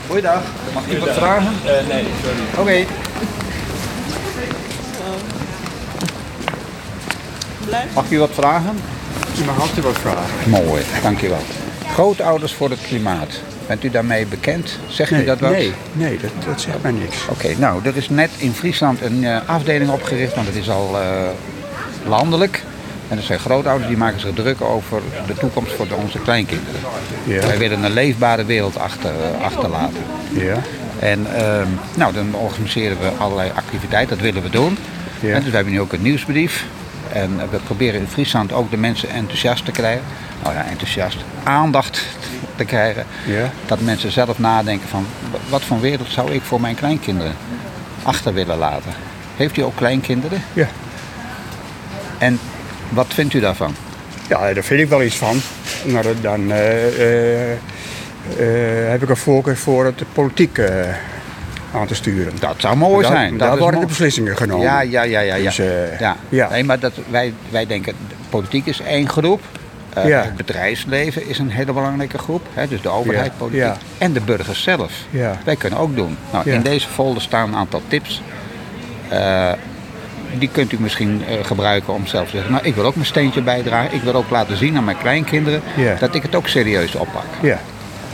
Goeiedag, 0.07 0.41
mag 0.73 0.87
ik 0.87 0.99
wat 0.99 1.09
vragen? 1.09 1.53
nee, 1.63 2.05
sorry. 2.23 2.39
Oké. 2.57 2.85
Mag 7.93 8.05
ik 8.05 8.11
u 8.11 8.19
wat 8.19 8.31
vragen? 8.33 8.79
Je 9.33 9.43
mag 9.43 9.61
altijd 9.61 9.85
wat 9.85 9.97
vragen. 9.97 10.49
Mooi, 10.49 10.83
dankjewel. 11.03 11.41
Grootouders 11.93 12.53
voor 12.53 12.69
het 12.69 12.81
klimaat. 12.81 13.29
Bent 13.67 13.83
u 13.83 13.89
daarmee 13.89 14.25
bekend? 14.25 14.79
Zegt 14.87 15.11
u 15.11 15.23
dat 15.23 15.39
wat? 15.39 15.51
nee, 15.51 15.73
nee 15.93 16.17
dat, 16.21 16.31
dat 16.45 16.61
zegt 16.61 16.81
mij 16.81 16.91
niks. 16.91 17.17
Oké, 17.29 17.55
nou, 17.57 17.85
er 17.85 17.97
is 17.97 18.09
net 18.09 18.29
in 18.37 18.53
Friesland 18.53 19.01
een 19.01 19.23
eh, 19.23 19.37
afdeling 19.45 19.89
opgericht, 19.89 20.35
want 20.35 20.47
het 20.47 20.55
is 20.55 20.69
al 20.69 20.99
eh, 20.99 21.07
landelijk. 22.07 22.63
En 23.07 23.15
dat 23.15 23.25
zijn 23.25 23.39
grootouders 23.39 23.87
die 23.87 23.97
maken 23.97 24.19
zich 24.19 24.33
druk 24.33 24.61
over 24.61 25.01
de 25.27 25.33
toekomst 25.33 25.73
voor 25.73 25.87
onze 26.03 26.19
kleinkinderen. 26.19 26.79
Ja. 27.23 27.39
Wij 27.47 27.57
willen 27.57 27.83
een 27.83 27.93
leefbare 27.93 28.45
wereld 28.45 28.77
achter, 28.77 29.11
achterlaten. 29.41 30.03
Ja. 30.31 30.61
En 30.99 31.35
ehm, 31.35 31.67
nou, 31.95 32.13
dan 32.13 32.35
organiseren 32.35 32.97
we 32.99 33.09
allerlei 33.17 33.51
activiteiten, 33.55 34.15
dat 34.15 34.25
willen 34.25 34.41
we 34.41 34.49
doen. 34.49 34.77
Ja. 35.19 35.33
En 35.33 35.41
dus 35.41 35.49
we 35.49 35.55
hebben 35.55 35.73
nu 35.73 35.81
ook 35.81 35.93
een 35.93 36.01
nieuwsbrief. 36.01 36.65
En 37.13 37.49
we 37.49 37.57
proberen 37.57 37.99
in 37.99 38.07
Friesland 38.07 38.53
ook 38.53 38.71
de 38.71 38.77
mensen 38.77 39.09
enthousiast 39.09 39.65
te 39.65 39.71
krijgen. 39.71 40.03
Nou 40.43 40.55
ja, 40.55 40.65
enthousiast. 40.65 41.17
Aandacht 41.43 42.05
te 42.55 42.65
krijgen. 42.65 43.05
Ja. 43.25 43.51
Dat 43.65 43.81
mensen 43.81 44.11
zelf 44.11 44.39
nadenken 44.39 44.87
van 44.87 45.05
wat 45.49 45.63
voor 45.63 45.79
wereld 45.79 46.09
zou 46.09 46.31
ik 46.31 46.41
voor 46.41 46.61
mijn 46.61 46.75
kleinkinderen 46.75 47.33
achter 48.03 48.33
willen 48.33 48.57
laten. 48.57 48.91
Heeft 49.35 49.57
u 49.57 49.61
ook 49.61 49.75
kleinkinderen? 49.75 50.43
Ja. 50.53 50.67
En 52.17 52.39
wat 52.89 53.13
vindt 53.13 53.33
u 53.33 53.39
daarvan? 53.39 53.75
ja, 54.27 54.53
daar 54.53 54.63
vind 54.63 54.81
ik 54.81 54.89
wel 54.89 55.03
iets 55.03 55.15
van. 55.15 55.41
Maar 55.85 56.05
dan 56.21 56.51
eh, 56.51 57.01
eh, 57.01 57.51
eh, 57.51 58.89
heb 58.89 59.03
ik 59.03 59.09
een 59.09 59.17
voorkeur 59.17 59.57
voor 59.57 59.85
het 59.85 59.97
de 59.97 60.05
politiek 60.13 60.61
aan 61.77 61.87
te 61.87 61.95
sturen. 61.95 62.33
Dat 62.39 62.55
zou 62.57 62.75
mooi 62.75 63.05
zijn. 63.05 63.37
daar 63.37 63.57
worden 63.57 63.79
de 63.79 63.85
beslissingen 63.85 64.37
genomen. 64.37 64.65
Ja, 64.65 64.81
ja, 64.81 65.03
ja, 65.03 65.19
ja. 65.19 65.35
ja. 65.35 65.43
Dus, 65.43 65.59
eh, 65.59 65.99
ja. 65.99 66.15
ja. 66.29 66.49
Nee, 66.49 66.63
maar 66.63 66.79
dat, 66.79 66.93
wij, 67.09 67.33
wij 67.49 67.65
denken, 67.65 67.93
de 68.07 68.15
politiek 68.29 68.65
is 68.65 68.81
één 68.81 69.09
groep. 69.09 69.41
Eh, 69.93 70.07
Ja. 70.07 70.23
Het 70.23 70.35
bedrijfsleven 70.35 71.27
is 71.27 71.39
een 71.39 71.49
hele 71.49 71.73
belangrijke 71.73 72.17
groep. 72.17 72.41
Hè, 72.53 72.67
dus 72.67 72.81
de 72.81 72.89
overheid, 72.89 73.31
politiek. 73.37 73.71
En 73.97 74.13
de 74.13 74.21
burgers 74.21 74.63
zelf. 74.63 74.91
Ja. 75.09 75.37
Wij 75.43 75.55
kunnen 75.55 75.79
ook 75.79 75.95
doen. 75.95 76.17
Nou. 76.31 76.49
In 76.51 76.61
deze 76.61 76.87
folder 76.87 77.21
staan 77.21 77.47
een 77.47 77.55
aantal 77.55 77.81
tips. 77.87 78.21
Eh, 79.09 79.51
die 80.37 80.49
kunt 80.51 80.71
u 80.71 80.77
misschien 80.79 81.21
gebruiken 81.41 81.93
om 81.93 82.07
zelf 82.07 82.25
te 82.25 82.31
zeggen... 82.31 82.51
nou, 82.51 82.65
ik 82.65 82.75
wil 82.75 82.85
ook 82.85 82.95
mijn 82.95 83.07
steentje 83.07 83.41
bijdragen. 83.41 83.93
Ik 83.93 84.01
wil 84.01 84.13
ook 84.13 84.29
laten 84.29 84.57
zien 84.57 84.77
aan 84.77 84.83
mijn 84.83 84.97
kleinkinderen... 84.97 85.61
Dat 85.99 86.15
ik 86.15 86.21
het 86.21 86.35
ook 86.35 86.47
serieus 86.47 86.95
oppak. 86.95 87.25
Ja. 87.41 87.59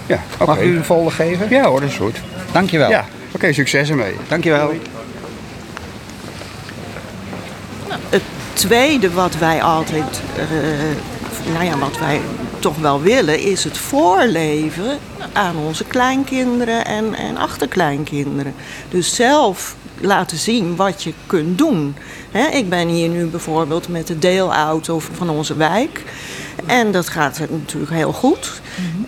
Ja. 0.06 0.20
Mag 0.46 0.62
u 0.62 0.76
een 0.78 0.84
folder 0.84 1.12
geven? 1.12 1.50
Ja 1.50 1.64
hoor, 1.64 1.80
dat 1.80 1.90
is 1.90 1.96
goed. 1.96 2.18
Dankjewel. 2.52 2.90
Ja, 2.90 3.06
oké, 3.36 3.54
succes 3.54 3.90
ermee. 3.90 4.16
Dankjewel. 4.28 4.74
Het 8.10 8.24
tweede 8.54 9.12
wat 9.12 9.38
wij 9.38 9.62
altijd, 9.62 10.22
eh, 10.38 11.52
nou 11.54 11.66
ja, 11.66 11.78
wat 11.78 12.00
wij 12.00 12.22
toch 12.60 12.78
wel 12.78 13.02
willen, 13.02 13.40
is 13.40 13.64
het 13.64 13.78
voorleven 13.78 14.98
aan 15.34 15.56
onze 15.58 15.84
kleinkinderen 15.84 16.86
en, 16.86 17.16
en 17.16 17.38
achterkleinkinderen. 17.38 18.54
Dus 18.90 19.16
zelf 19.16 19.76
laten 20.00 20.38
zien 20.38 20.76
wat 20.76 21.04
je 21.04 21.14
kunt 21.26 21.58
doen. 21.58 21.96
Hè, 22.32 22.48
ik 22.48 22.70
ben 22.70 22.88
hier 22.88 23.10
nu 23.10 23.26
bijvoorbeeld 23.26 23.88
met 23.88 24.08
de 24.08 24.20
deelauto 24.20 25.00
van 25.00 25.30
onze 25.30 25.56
wijk. 25.56 26.04
En 26.66 26.92
dat 26.92 27.10
gaat 27.10 27.40
natuurlijk 27.50 27.92
heel 27.92 28.14
goed. 28.14 28.62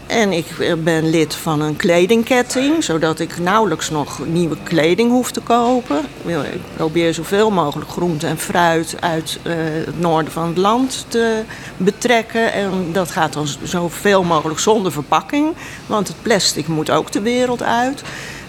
En 0.07 0.31
ik 0.31 0.45
eh, 0.59 0.73
ben 0.83 1.09
lid 1.09 1.35
van 1.35 1.61
een 1.61 1.75
kledingketting, 1.75 2.83
zodat 2.83 3.19
ik 3.19 3.39
nauwelijks 3.39 3.89
nog 3.89 4.25
nieuwe 4.25 4.57
kleding 4.63 5.11
hoef 5.11 5.31
te 5.31 5.41
kopen. 5.41 5.99
Ik 6.25 6.61
probeer 6.75 7.13
zoveel 7.13 7.51
mogelijk 7.51 7.89
groente 7.89 8.27
en 8.27 8.37
fruit 8.37 8.95
uit 8.99 9.39
eh, 9.43 9.53
het 9.57 9.99
noorden 9.99 10.31
van 10.31 10.47
het 10.47 10.57
land 10.57 11.05
te 11.07 11.43
betrekken. 11.77 12.53
En 12.53 12.89
dat 12.91 13.11
gaat 13.11 13.33
dan 13.33 13.47
zoveel 13.63 14.23
mogelijk 14.23 14.59
zonder 14.59 14.91
verpakking, 14.91 15.53
want 15.85 16.07
het 16.07 16.21
plastic 16.21 16.67
moet 16.67 16.89
ook 16.89 17.11
de 17.11 17.21
wereld 17.21 17.63
uit. 17.63 18.03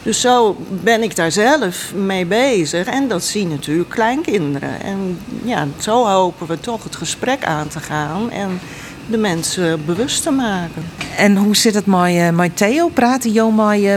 Dus 0.06 0.20
zo 0.20 0.56
ben 0.68 1.02
ik 1.02 1.16
daar 1.16 1.32
zelf 1.32 1.94
mee 1.94 2.26
bezig. 2.26 2.86
En 2.86 3.08
dat 3.08 3.24
zien 3.24 3.48
natuurlijk 3.48 3.88
kleinkinderen. 3.88 4.82
En 4.82 5.18
ja, 5.44 5.66
zo 5.78 6.06
hopen 6.06 6.46
we 6.46 6.60
toch 6.60 6.84
het 6.84 6.96
gesprek 6.96 7.44
aan 7.44 7.68
te 7.68 7.80
gaan 7.80 8.30
en 8.30 8.60
de 9.06 9.16
mensen 9.16 9.84
bewust 9.84 10.22
te 10.22 10.30
maken. 10.30 10.82
En 11.16 11.36
hoe 11.36 11.56
zit 11.56 11.74
het 11.74 11.86
met, 11.86 12.16
eh, 12.16 12.30
met 12.30 12.56
Theo? 12.56 12.88
Praten 12.88 13.32
jou 13.32 13.52
met 13.52 13.80
uh, 13.80 13.94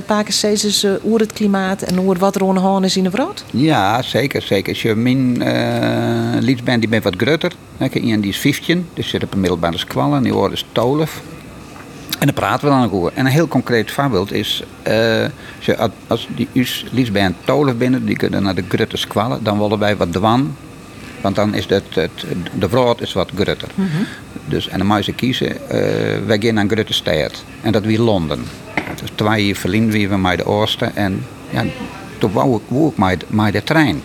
uh, 0.83 0.93
over 1.03 1.19
het 1.19 1.33
klimaat 1.33 1.81
en 1.81 1.99
over 1.99 2.19
wat 2.19 2.35
er 2.35 2.47
aan 2.47 2.79
de 2.79 2.85
is 2.85 2.97
in 2.97 3.03
de 3.03 3.09
wereld? 3.09 3.43
Ja, 3.51 4.01
zeker. 4.01 4.41
zeker. 4.41 4.69
Als 4.69 4.81
je 4.81 4.95
mijn 4.95 5.41
uh, 5.41 6.41
lied 6.41 6.63
bent, 6.63 6.79
die 6.79 6.89
bent 6.89 7.03
wat 7.03 7.15
grutter. 7.17 7.51
Iemand 7.93 8.21
die 8.21 8.31
is 8.31 8.37
15, 8.37 8.87
dus 8.93 9.09
zit 9.09 9.23
op 9.23 9.33
een 9.33 9.39
middelbare 9.39 9.77
squallen. 9.77 10.17
En 10.17 10.23
die 10.23 10.33
wordt 10.33 10.53
is 10.53 10.65
12. 10.71 11.21
En 12.19 12.25
daar 12.25 12.35
praten 12.35 12.67
we 12.67 12.73
dan 12.73 12.83
ook 12.83 12.93
over. 12.93 13.11
En 13.13 13.25
een 13.25 13.31
heel 13.31 13.47
concreet 13.47 13.91
voorbeeld 13.91 14.31
is... 14.31 14.63
Uh, 14.87 15.25
als, 15.77 15.91
als 16.07 16.27
die 16.35 16.47
us 16.53 16.85
liesband 16.91 17.35
12 17.43 17.75
binnen, 17.75 18.05
die 18.05 18.15
kunnen 18.15 18.43
naar 18.43 18.55
de 18.55 18.63
grutte 18.67 18.97
squallen... 18.97 19.43
dan 19.43 19.59
willen 19.59 19.79
wij 19.79 19.97
wat 19.97 20.11
dwan. 20.11 20.55
Want 21.21 21.35
dan 21.35 21.53
is 21.53 21.65
het, 21.65 21.83
het, 21.89 22.25
de 22.59 22.69
vrouw 22.69 22.95
is 22.99 23.13
wat 23.13 23.31
grutter. 23.35 23.67
Mm 23.75 23.89
-hmm. 23.91 24.05
dus, 24.45 24.67
en 24.67 24.77
dan 24.77 24.87
moet 24.87 25.15
kiezen, 25.15 25.51
uh, 25.51 25.57
wij 26.25 26.37
gaan 26.39 26.53
naar 26.53 26.67
Grutte 26.67 26.93
stad. 26.93 27.43
En 27.61 27.71
dat 27.71 27.83
wie 27.83 28.01
Londen. 28.01 28.43
Dus 29.01 29.09
twee 29.15 29.45
jaar 29.45 29.55
verliezen 29.55 29.91
wie 29.91 30.09
we 30.09 30.17
met 30.17 30.37
de 30.37 30.45
oosten. 30.45 30.95
En 30.95 31.25
ja, 31.49 31.63
toen 32.17 32.31
wou 32.31 32.55
ik, 32.55 32.61
wou 32.67 32.91
ik 32.91 32.97
met, 32.97 33.25
met 33.27 33.53
de 33.53 33.63
trein. 33.63 34.01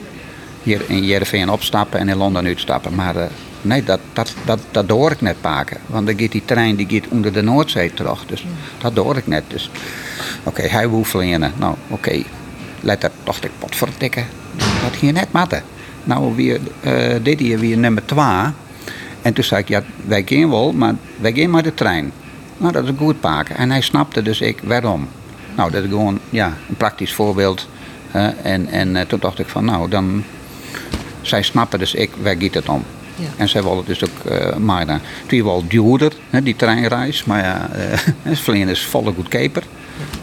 Hier 0.63 0.83
in 0.87 1.05
Jereveen 1.05 1.51
opstappen 1.51 2.01
en 2.01 2.09
in 2.09 2.17
Londen 2.17 2.45
uitstappen. 2.45 2.95
Maar 2.95 3.17
uh, 3.17 3.25
nee, 3.63 3.85
dat, 3.85 4.01
dat, 4.13 4.35
dat, 4.45 4.61
dat 4.71 4.89
door 4.89 5.11
ik 5.11 5.21
net 5.21 5.41
pakken. 5.41 5.77
Want 5.87 6.07
dan 6.07 6.19
gaat 6.19 6.33
die 6.33 6.45
trein 6.45 6.77
die 6.77 6.87
gaat 6.91 7.09
onder 7.09 7.33
de 7.33 7.43
Noordzee 7.43 7.95
terug. 7.95 8.27
Dus 8.27 8.47
dat 8.79 8.95
door 8.95 9.17
ik 9.17 9.27
net. 9.27 9.45
Dus 9.49 9.71
oké, 10.39 10.49
okay, 10.49 10.69
hij 10.69 10.91
wil 10.91 11.05
verliezen. 11.05 11.53
Nou, 11.57 11.75
oké. 11.89 12.09
Okay. 12.09 12.25
Let 12.81 13.03
er 13.03 13.11
ik 13.41 13.51
pot 13.59 13.77
vertikken. 13.77 14.27
Dat 14.83 14.95
hier 15.01 15.13
net 15.13 15.33
matten. 15.33 15.63
Nou, 16.05 16.35
weer, 16.35 16.61
uh, 16.85 17.15
dit 17.23 17.41
hier 17.41 17.59
weer 17.59 17.79
nummer 17.79 18.07
2. 18.07 18.25
En 19.23 19.33
toen 19.33 19.45
zei 19.45 19.61
ik, 19.61 19.69
ja, 19.69 19.83
wij 20.07 20.23
gaan 20.27 20.51
wel, 20.51 20.73
maar 20.73 20.95
wij 21.21 21.33
gaan 21.33 21.51
maar 21.51 21.63
de 21.63 21.75
trein. 21.75 22.13
Nou, 22.57 22.73
dat 22.73 22.83
is 22.83 22.89
een 22.89 22.97
goed 22.97 23.21
paken. 23.21 23.57
En 23.57 23.71
hij 23.71 23.81
snapte 23.81 24.23
dus 24.23 24.41
ik 24.41 24.61
waarom. 24.65 25.09
Nou, 25.57 25.71
dat 25.71 25.83
is 25.83 25.89
gewoon 25.89 26.19
ja, 26.31 26.47
een 26.69 26.77
praktisch 26.77 27.13
voorbeeld. 27.13 27.69
Uh, 28.17 28.27
en 28.43 28.69
en 28.69 28.95
uh, 28.95 29.01
toen 29.01 29.19
dacht 29.19 29.39
ik 29.39 29.47
van, 29.47 29.65
nou, 29.65 29.89
dan... 29.89 30.25
Zij 31.21 31.43
snappen 31.43 31.79
dus 31.79 31.95
ik, 31.95 32.11
waar 32.23 32.37
gaat 32.39 32.55
het 32.55 32.69
om? 32.69 32.85
Ja. 33.17 33.27
En 33.37 33.49
zij 33.49 33.63
wilden 33.63 33.85
dus 33.85 34.05
ook 34.05 34.33
uh, 34.33 34.57
maar 34.57 34.87
dan. 34.87 35.01
Toen 35.27 35.45
wel 35.45 35.65
duurder, 35.69 36.13
hè, 36.31 36.43
die 36.43 36.57
treinreis. 36.57 37.25
Maar 37.25 37.43
ja, 37.43 37.71
uh, 38.27 38.37
Vlien 38.37 38.69
is 38.69 38.87
volle 38.87 39.13
goedkoper. 39.13 39.63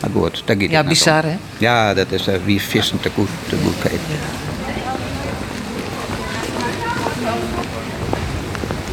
Maar 0.01 0.09
goed, 0.13 0.43
daar 0.45 0.55
gaat 0.59 0.69
Ja, 0.69 0.83
bizar 0.83 1.23
hè? 1.23 1.37
Ja, 1.57 1.93
dat 1.93 2.11
is 2.11 2.27
uh, 2.27 2.35
wie 2.45 2.61
vissen 2.61 2.99
te 2.99 3.09
goed 3.15 3.29
te 3.49 3.57
goedkoper. 3.63 3.91
Ja. 3.91 4.50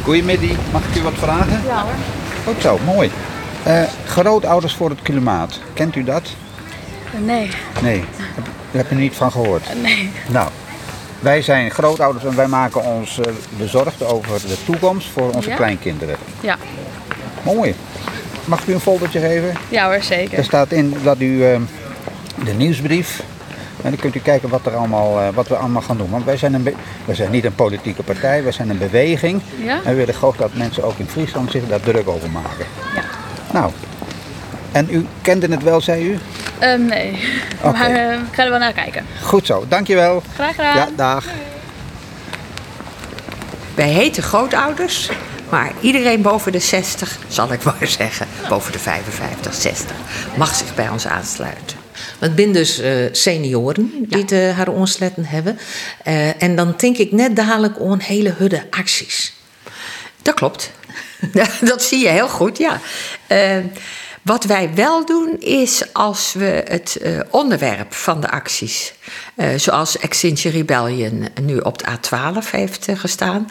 Goedemiddag, 0.09 0.57
mag 0.71 0.81
ik 0.89 0.95
u 0.95 1.01
wat 1.01 1.13
vragen? 1.13 1.61
Ja 1.65 1.81
hoor. 1.81 1.93
Goed 2.45 2.61
zo, 2.61 2.79
mooi. 2.85 3.11
Uh, 3.67 3.83
grootouders 4.05 4.73
voor 4.73 4.89
het 4.89 5.01
klimaat, 5.01 5.59
kent 5.73 5.95
u 5.95 6.03
dat? 6.03 6.23
Nee. 7.25 7.49
Nee, 7.81 8.03
heb, 8.17 8.45
heb 8.71 8.89
je 8.89 8.95
niet 8.95 9.15
van 9.15 9.31
gehoord? 9.31 9.81
Nee. 9.81 10.11
Nou, 10.27 10.49
wij 11.19 11.41
zijn 11.41 11.71
grootouders 11.71 12.25
en 12.25 12.35
wij 12.35 12.47
maken 12.47 12.83
ons 12.83 13.19
bezorgd 13.57 14.03
over 14.03 14.41
de 14.47 14.57
toekomst 14.65 15.09
voor 15.09 15.31
onze 15.33 15.49
Ja? 15.49 15.55
kleinkinderen. 15.55 16.15
Ja. 16.39 16.57
Mooi. 17.43 17.75
Mag 18.45 18.61
ik 18.61 18.67
u 18.67 18.73
een 18.73 18.79
foldertje 18.79 19.19
geven? 19.19 19.53
Ja 19.69 19.85
hoor, 19.85 20.01
zeker. 20.01 20.37
Er 20.37 20.43
staat 20.43 20.71
in 20.71 20.95
dat 21.03 21.19
u 21.19 21.25
uh, 21.25 21.59
de 22.43 22.53
nieuwsbrief 22.53 23.23
en 23.81 23.89
dan 23.89 23.99
kunt 23.99 24.15
u 24.15 24.19
kijken 24.19 24.49
wat, 24.49 24.65
er 24.65 24.75
allemaal, 24.75 25.19
uh, 25.21 25.27
wat 25.33 25.47
we 25.47 25.55
allemaal 25.55 25.81
gaan 25.81 25.97
doen. 25.97 26.09
Want 26.09 26.25
wij 26.25 26.37
zijn, 26.37 26.53
een 26.53 26.75
wij 27.05 27.15
zijn 27.15 27.31
niet 27.31 27.45
een 27.45 27.55
politieke 27.55 28.03
partij, 28.03 28.43
wij 28.43 28.51
zijn 28.51 28.69
een 28.69 28.77
beweging. 28.77 29.41
Ja? 29.63 29.73
En 29.83 29.89
we 29.89 29.93
willen 29.93 30.13
graag 30.13 30.35
dat 30.35 30.53
mensen 30.53 30.83
ook 30.83 30.97
in 30.97 31.07
Friesland 31.07 31.51
zich 31.51 31.67
daar 31.67 31.79
druk 31.79 32.07
over 32.07 32.29
maken. 32.29 32.65
Ja. 32.95 33.03
Nou, 33.53 33.71
en 34.71 34.87
u 34.89 35.05
kende 35.21 35.47
het 35.47 35.63
wel, 35.63 35.81
zei 35.81 36.09
u? 36.09 36.17
Um, 36.63 36.85
nee, 36.85 37.11
maar 37.63 37.91
uh, 37.91 38.13
ik 38.13 38.33
ga 38.33 38.43
er 38.43 38.49
wel 38.49 38.59
naar 38.59 38.73
kijken. 38.73 39.05
Goed 39.21 39.45
zo, 39.45 39.65
dankjewel. 39.67 40.23
Graag 40.33 40.55
gedaan. 40.55 40.75
Ja, 40.75 40.87
dag. 40.95 41.25
Wij 43.75 43.89
heten 43.89 44.23
grootouders, 44.23 45.09
maar 45.49 45.71
iedereen 45.79 46.21
boven 46.21 46.51
de 46.51 46.59
60, 46.59 47.17
zal 47.27 47.51
ik 47.51 47.63
maar 47.63 47.75
zeggen, 47.79 48.27
boven 48.49 48.71
de 48.71 48.79
55, 48.79 49.53
60, 49.53 49.95
mag 50.35 50.55
zich 50.55 50.75
bij 50.75 50.89
ons 50.89 51.07
aansluiten. 51.07 51.78
Het 52.19 52.31
zijn 52.35 52.51
dus 52.51 52.79
uh, 52.79 53.07
senioren 53.11 53.91
die 54.07 54.23
ja. 54.27 54.49
uh, 54.49 54.57
haar 54.57 54.67
onsletten 54.67 55.25
hebben. 55.25 55.59
Uh, 56.07 56.43
en 56.43 56.55
dan 56.55 56.73
denk 56.77 56.97
ik 56.97 57.11
net 57.11 57.35
dadelijk 57.35 57.79
aan 57.79 57.99
hele 57.99 58.29
hudde 58.29 58.63
acties. 58.69 59.33
Dat 60.21 60.33
klopt. 60.33 60.71
dat 61.61 61.83
zie 61.83 61.99
je 61.99 62.09
heel 62.09 62.29
goed, 62.29 62.57
ja. 62.57 62.79
wat 64.21 64.43
wij 64.43 64.73
wel 64.75 65.05
doen 65.05 65.39
is 65.39 65.93
als 65.93 66.33
we 66.33 66.63
het 66.67 67.01
onderwerp 67.29 67.93
van 67.93 68.21
de 68.21 68.29
acties, 68.29 68.93
zoals 69.55 69.97
Extinction 69.97 70.53
Rebellion 70.53 71.27
nu 71.41 71.57
op 71.57 71.77
de 71.77 71.85
A12 71.85 72.51
heeft 72.51 72.87
gestaan, 72.93 73.47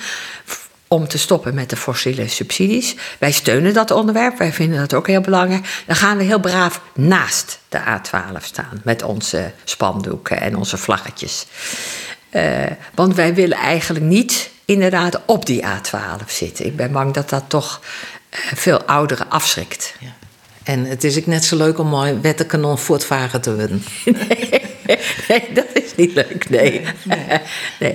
om 0.88 1.09
te 1.09 1.18
stoppen 1.18 1.54
met 1.54 1.71
de 1.71 1.76
fossiele 1.76 2.28
subsidies. 2.28 2.97
Wij 3.18 3.33
steunen 3.33 3.75
dat 3.75 3.90
onderwerp, 3.90 4.38
wij 4.38 4.52
vinden 4.52 4.78
dat 4.78 4.95
ook 4.95 5.07
heel 5.07 5.21
belangrijk. 5.21 5.83
Dan 5.87 5.97
gaan 5.97 6.16
we 6.16 6.25
heel 6.25 6.40
braaf 6.40 6.80
naast 6.95 7.59
de 7.68 7.78
A12 7.78 8.45
staan 8.45 8.80
met 8.85 9.02
onze 9.02 9.52
spandoeken 9.64 10.40
en 10.40 10.57
onze 10.57 10.76
vlaggetjes. 10.76 11.47
Uh, 12.30 12.42
want 12.95 13.14
wij 13.14 13.35
willen 13.35 13.59
eigenlijk 13.59 14.04
niet 14.04 14.50
inderdaad 14.64 15.21
op 15.26 15.47
die 15.47 15.62
A12 15.62 16.26
zitten. 16.26 16.66
Ik 16.66 16.76
ben 16.76 16.92
bang 16.92 17.14
dat 17.14 17.28
dat 17.28 17.45
toch 17.49 17.80
uh, 18.30 18.38
veel 18.54 18.83
ouderen 18.83 19.30
afschrikt. 19.30 19.95
Ja. 20.00 20.12
En 20.62 20.85
het 20.85 21.04
is 21.04 21.18
ook 21.18 21.26
net 21.26 21.45
zo 21.45 21.57
leuk 21.57 21.78
om 21.78 21.87
mooi 21.87 22.18
wettenkanon 22.23 22.78
voortvaren 22.78 23.40
te 23.40 23.54
worden. 23.54 23.85
Nee, 24.04 24.50
nee, 25.28 25.52
dat 25.54 25.66
is 25.73 25.95
niet 25.97 26.14
leuk, 26.14 26.50
nee. 26.50 26.83
nee, 27.04 27.40
nee. 27.80 27.95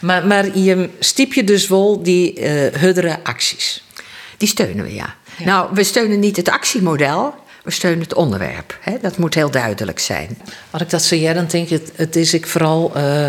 Maar, 0.00 0.26
maar 0.26 0.58
je 0.58 0.88
stiep 0.98 1.32
je 1.32 1.44
dus 1.44 1.68
wel 1.68 2.02
die 2.02 2.40
uh, 2.40 2.74
huddere 2.74 3.18
acties? 3.22 3.84
Die 4.36 4.48
steunen 4.48 4.84
we, 4.84 4.94
ja. 4.94 5.14
ja. 5.38 5.44
Nou, 5.44 5.68
we 5.74 5.84
steunen 5.84 6.18
niet 6.18 6.36
het 6.36 6.48
actiemodel, 6.48 7.34
we 7.62 7.70
steunen 7.70 8.00
het 8.00 8.14
onderwerp. 8.14 8.78
Hè? 8.80 8.98
Dat 9.00 9.18
moet 9.18 9.34
heel 9.34 9.50
duidelijk 9.50 9.98
zijn. 9.98 10.38
Als 10.70 10.82
ik 10.82 10.90
dat 10.90 11.02
zo 11.02 11.16
jij 11.16 11.32
dan 11.32 11.46
denk 11.46 11.68
ik, 11.68 11.86
het 11.94 12.16
is 12.16 12.34
ik 12.34 12.46
vooral 12.46 12.92
uh, 12.96 13.26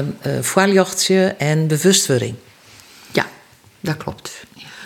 uh, 1.09 1.41
en 1.41 1.67
bewustwording. 1.67 2.35
Ja, 3.11 3.25
dat 3.79 3.97
klopt. 3.97 4.31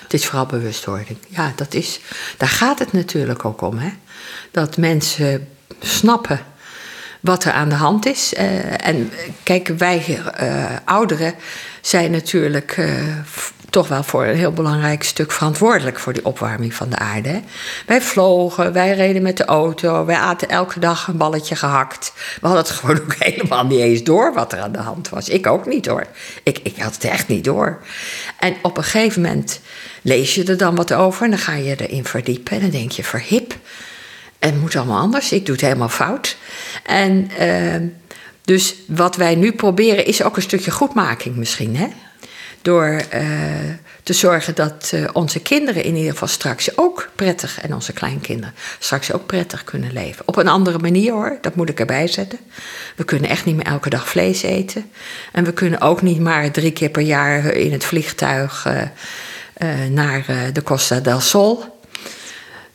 Het 0.03 0.13
is 0.13 0.25
vooral 0.25 0.45
bewustwording. 0.45 1.17
Ja, 1.27 1.53
dat 1.55 1.73
is, 1.73 1.99
daar 2.37 2.49
gaat 2.49 2.79
het 2.79 2.93
natuurlijk 2.93 3.45
ook 3.45 3.61
om. 3.61 3.77
Hè? 3.77 3.89
Dat 4.51 4.77
mensen 4.77 5.47
snappen 5.79 6.39
wat 7.27 7.43
er 7.43 7.51
aan 7.51 7.69
de 7.69 7.75
hand 7.75 8.05
is. 8.05 8.33
Uh, 8.33 8.87
en 8.87 9.11
kijk, 9.43 9.67
wij 9.67 10.19
uh, 10.41 10.65
ouderen 10.85 11.33
zijn 11.81 12.11
natuurlijk 12.11 12.77
toch 13.69 13.87
wel 13.87 14.03
voor 14.03 14.25
een 14.25 14.35
heel 14.35 14.51
belangrijk 14.51 15.03
stuk 15.03 15.31
verantwoordelijk 15.31 15.99
voor 15.99 16.13
die 16.13 16.25
opwarming 16.25 16.73
van 16.73 16.89
de 16.89 16.97
aarde. 16.97 17.29
Hè? 17.29 17.39
Wij 17.85 18.01
vlogen, 18.01 18.73
wij 18.73 18.93
reden 18.93 19.21
met 19.21 19.37
de 19.37 19.45
auto, 19.45 20.05
wij 20.05 20.15
aten 20.15 20.49
elke 20.49 20.79
dag 20.79 21.07
een 21.07 21.17
balletje 21.17 21.55
gehakt. 21.55 22.13
We 22.15 22.47
hadden 22.47 22.65
het 22.65 22.71
gewoon 22.79 23.01
ook 23.01 23.15
helemaal 23.19 23.65
niet 23.65 23.79
eens 23.79 24.03
door 24.03 24.33
wat 24.33 24.53
er 24.53 24.59
aan 24.59 24.71
de 24.71 24.79
hand 24.79 25.09
was. 25.09 25.29
Ik 25.29 25.47
ook 25.47 25.65
niet 25.65 25.85
hoor. 25.85 26.05
Ik, 26.43 26.59
ik 26.63 26.77
had 26.77 26.93
het 26.93 27.03
echt 27.03 27.27
niet 27.27 27.43
door. 27.43 27.79
En 28.39 28.55
op 28.61 28.77
een 28.77 28.83
gegeven 28.83 29.21
moment 29.21 29.59
lees 30.01 30.35
je 30.35 30.43
er 30.43 30.57
dan 30.57 30.75
wat 30.75 30.93
over 30.93 31.23
en 31.23 31.29
dan 31.29 31.39
ga 31.39 31.53
je 31.53 31.75
erin 31.87 32.05
verdiepen 32.05 32.53
en 32.53 32.61
dan 32.61 32.69
denk 32.69 32.91
je 32.91 33.03
verhip. 33.03 33.55
Het 34.51 34.61
moet 34.61 34.75
allemaal 34.75 35.01
anders, 35.01 35.31
ik 35.31 35.45
doe 35.45 35.55
het 35.55 35.63
helemaal 35.63 35.89
fout. 35.89 36.37
En 36.83 37.29
uh, 37.41 37.89
dus 38.43 38.75
wat 38.87 39.15
wij 39.15 39.35
nu 39.35 39.51
proberen 39.51 40.05
is 40.05 40.23
ook 40.23 40.35
een 40.35 40.41
stukje 40.41 40.71
goedmaking 40.71 41.35
misschien. 41.35 41.75
Hè? 41.75 41.87
Door 42.61 43.01
uh, 43.13 43.21
te 44.03 44.13
zorgen 44.13 44.55
dat 44.55 44.91
uh, 44.93 45.09
onze 45.13 45.39
kinderen 45.39 45.83
in 45.83 45.95
ieder 45.95 46.11
geval 46.11 46.27
straks 46.27 46.77
ook 46.77 47.09
prettig, 47.15 47.61
en 47.61 47.73
onze 47.73 47.93
kleinkinderen 47.93 48.53
straks 48.79 49.11
ook 49.11 49.25
prettig 49.25 49.63
kunnen 49.63 49.93
leven. 49.93 50.27
Op 50.27 50.37
een 50.37 50.47
andere 50.47 50.77
manier 50.77 51.11
hoor, 51.11 51.37
dat 51.41 51.55
moet 51.55 51.69
ik 51.69 51.79
erbij 51.79 52.07
zetten. 52.07 52.39
We 52.95 53.03
kunnen 53.03 53.29
echt 53.29 53.45
niet 53.45 53.55
meer 53.55 53.65
elke 53.65 53.89
dag 53.89 54.09
vlees 54.09 54.41
eten. 54.41 54.91
En 55.31 55.43
we 55.43 55.53
kunnen 55.53 55.81
ook 55.81 56.01
niet 56.01 56.19
maar 56.19 56.51
drie 56.51 56.71
keer 56.71 56.89
per 56.89 57.01
jaar 57.01 57.45
in 57.45 57.71
het 57.71 57.83
vliegtuig 57.85 58.67
uh, 58.67 58.81
naar 59.89 60.25
de 60.53 60.63
Costa 60.63 60.99
del 60.99 61.19
Sol. 61.19 61.76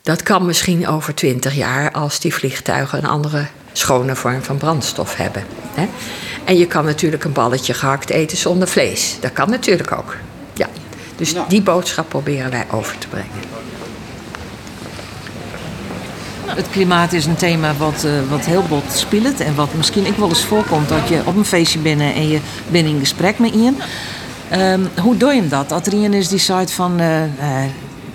Dat 0.03 0.23
kan 0.23 0.47
misschien 0.47 0.89
over 0.89 1.15
twintig 1.15 1.55
jaar 1.55 1.93
als 1.93 2.21
die 2.21 2.35
vliegtuigen 2.35 2.99
een 2.99 3.07
andere 3.07 3.47
schone 3.73 4.15
vorm 4.15 4.43
van 4.43 4.57
brandstof 4.57 5.17
hebben. 5.17 5.45
Hè? 5.75 5.89
En 6.45 6.59
je 6.59 6.67
kan 6.67 6.85
natuurlijk 6.85 7.25
een 7.25 7.33
balletje 7.33 7.75
gehakt 7.75 8.11
eten 8.11 8.37
zonder 8.37 8.69
vlees. 8.69 9.17
Dat 9.21 9.33
kan 9.33 9.51
natuurlijk 9.51 9.93
ook. 9.93 10.17
Ja. 10.53 10.69
Dus 11.17 11.33
nou. 11.33 11.49
die 11.49 11.63
boodschap 11.63 12.09
proberen 12.09 12.51
wij 12.51 12.67
over 12.71 12.99
te 12.99 13.09
brengen. 13.09 13.31
Het 16.47 16.71
klimaat 16.71 17.13
is 17.13 17.27
een 17.27 17.37
thema 17.37 17.75
wat, 17.77 18.05
uh, 18.05 18.13
wat 18.31 18.45
heel 18.45 18.63
bot 18.63 18.93
speelt. 18.93 19.41
En 19.41 19.55
wat 19.55 19.75
misschien 19.75 20.07
ook 20.07 20.17
wel 20.17 20.29
eens 20.29 20.45
voorkomt 20.45 20.89
dat 20.89 21.09
je 21.09 21.23
op 21.25 21.37
een 21.37 21.45
feestje 21.45 21.79
bent 21.79 22.01
en 22.01 22.29
je 22.29 22.41
bent 22.69 22.87
in 22.87 22.99
gesprek 22.99 23.39
met 23.39 23.55
iemand. 23.55 23.83
Um, 24.53 24.89
hoe 25.01 25.17
doe 25.17 25.33
je 25.33 25.49
dat? 25.49 25.69
Dat 25.69 25.87
er 25.87 25.93
iemand 25.93 26.15
is 26.15 26.29
die 26.29 26.39
zegt 26.39 26.71
van... 26.71 27.01
Uh, 27.01 27.23
uh, 27.23 27.29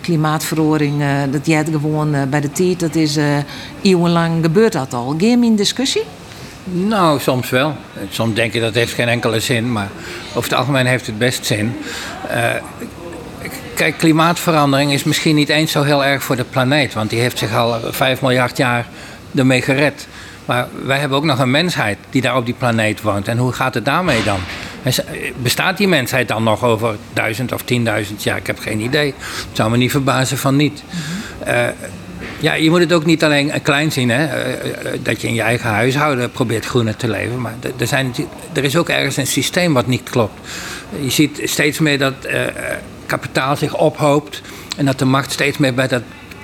klimaatverandering, 0.08 1.02
uh, 1.02 1.22
dat 1.32 1.46
jij 1.46 1.58
het 1.58 1.70
gewoon 1.72 2.16
uh, 2.16 2.24
bij 2.24 2.42
de 2.42 2.52
tijd, 2.52 2.80
dat 2.80 2.96
is 2.96 3.18
uh, 3.18 3.38
eeuwenlang 3.82 4.44
gebeurt 4.44 4.74
dat 4.74 4.94
al. 4.94 5.16
Je 5.18 5.28
in 5.28 5.56
discussie? 5.56 6.04
Nou, 6.64 7.20
soms 7.20 7.50
wel. 7.50 7.76
Soms 8.10 8.36
denk 8.36 8.54
je 8.54 8.60
dat 8.60 8.74
heeft 8.74 8.94
geen 8.94 9.08
enkele 9.08 9.40
zin, 9.40 9.72
maar 9.72 9.90
over 10.30 10.50
het 10.50 10.60
algemeen 10.60 10.86
heeft 10.86 11.06
het 11.06 11.18
best 11.18 11.46
zin. 11.46 11.76
kijk, 13.76 13.98
klimaatverandering 13.98 14.94
is 14.94 15.04
misschien 15.04 15.36
niet 15.36 15.50
eens 15.50 15.72
zo 15.72 15.84
heel 15.84 16.06
erg 16.06 16.24
voor 16.24 16.36
de 16.36 16.44
planeet, 16.44 16.94
want 16.94 17.10
die 17.10 17.20
heeft 17.20 17.38
zich 17.38 17.56
al 17.56 17.80
5 17.84 18.22
miljard 18.22 18.58
jaar 18.58 18.88
ermee 19.36 19.62
gered. 19.62 20.08
Maar 20.46 20.68
wij 20.86 21.00
hebben 21.00 21.18
ook 21.18 21.24
nog 21.24 21.40
een 21.40 21.52
mensheid 21.52 21.98
die 22.10 22.22
daar 22.22 22.38
op 22.38 22.46
die 22.46 22.56
planeet 22.58 23.02
woont. 23.02 23.28
En 23.28 23.38
hoe 23.38 23.52
gaat 23.52 23.74
het 23.74 23.86
daarmee 23.86 24.24
dan? 24.24 24.40
Bestaat 25.42 25.78
die 25.78 25.88
mensheid 25.88 26.28
dan 26.28 26.44
nog 26.44 26.64
over 26.64 26.96
duizend 27.14 27.54
of 27.54 27.62
tienduizend 27.62 28.24
jaar? 28.24 28.38
Ik 28.38 28.48
heb 28.48 28.60
geen 28.60 28.80
idee. 28.80 29.14
Het 29.18 29.48
zou 29.54 29.72
me 29.72 29.78
niet 29.78 29.92
verbazen 29.92 30.38
van 30.38 30.56
niet. 30.56 30.84
Mm-hmm. 30.84 31.64
Uh, 31.64 31.68
ja, 32.40 32.54
je 32.54 32.70
moet 32.70 32.80
het 32.80 32.94
ook 32.94 33.06
niet 33.06 33.24
alleen 33.24 33.62
klein 33.62 33.92
zien, 33.92 34.10
hè? 34.10 34.28
Dat 35.02 35.22
je 35.22 35.28
in 35.28 35.34
je 35.34 35.42
eigen 35.42 35.70
huishouden 35.70 36.32
probeert 36.32 36.66
groener 36.66 36.96
te 36.96 37.10
leven. 37.10 37.42
Maar 37.42 37.56
er, 37.78 37.88
zijn, 37.88 38.14
er 38.54 38.64
is 38.64 38.78
ook 38.78 38.90
ergens 38.90 39.18
een 39.18 39.28
systeem 39.28 39.74
wat 39.74 39.88
niet 39.88 40.10
klopt. 40.10 40.40
Je 41.02 41.10
ziet 41.10 41.42
steeds 41.44 41.80
meer 41.80 41.98
dat 41.98 42.14
uh, 42.26 42.42
kapitaal 43.06 43.56
zich 43.56 43.78
ophoopt 43.78 44.42
en 44.78 44.86
dat 44.86 45.00
de 45.00 45.06
macht 45.06 45.32
steeds 45.32 45.58
meer 45.58 45.74
bij 45.74 45.88
dat 45.88 46.02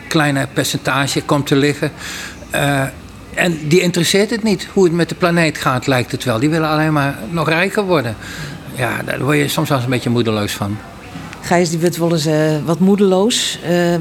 kleine 0.08 0.48
percentage 0.54 1.22
komt 1.22 1.48
te 1.48 1.56
liggen. 1.56 1.92
En 3.36 3.68
die 3.68 3.82
interesseert 3.82 4.30
het 4.30 4.44
niet 4.44 4.68
hoe 4.74 4.84
het 4.84 4.94
met 4.94 5.10
de 5.10 5.16
planeet 5.16 5.58
gaat, 5.58 5.88
lijkt 5.88 6.12
het 6.12 6.24
wel. 6.24 6.40
Die 6.40 6.50
willen 6.50 6.70
alleen 6.70 6.94
maar 6.94 7.18
nog 7.30 7.50
rijker 7.50 7.84
worden. 7.84 8.16
Ja, 8.76 9.02
daar 9.06 9.24
word 9.24 9.38
je 9.38 9.48
soms 9.48 9.70
wel 9.70 9.78
eens 9.78 9.86
een 9.86 9.94
beetje 9.94 10.10
moedeloos 10.10 10.52
van. 10.52 10.78
Gijs, 11.42 11.70
die 11.70 11.80
wordt 11.80 11.98
wel 11.98 12.12
eens 12.12 12.28
uh, 12.28 12.66
wat 12.66 12.80
moedeloos. 12.80 13.60
Uh, 13.70 13.96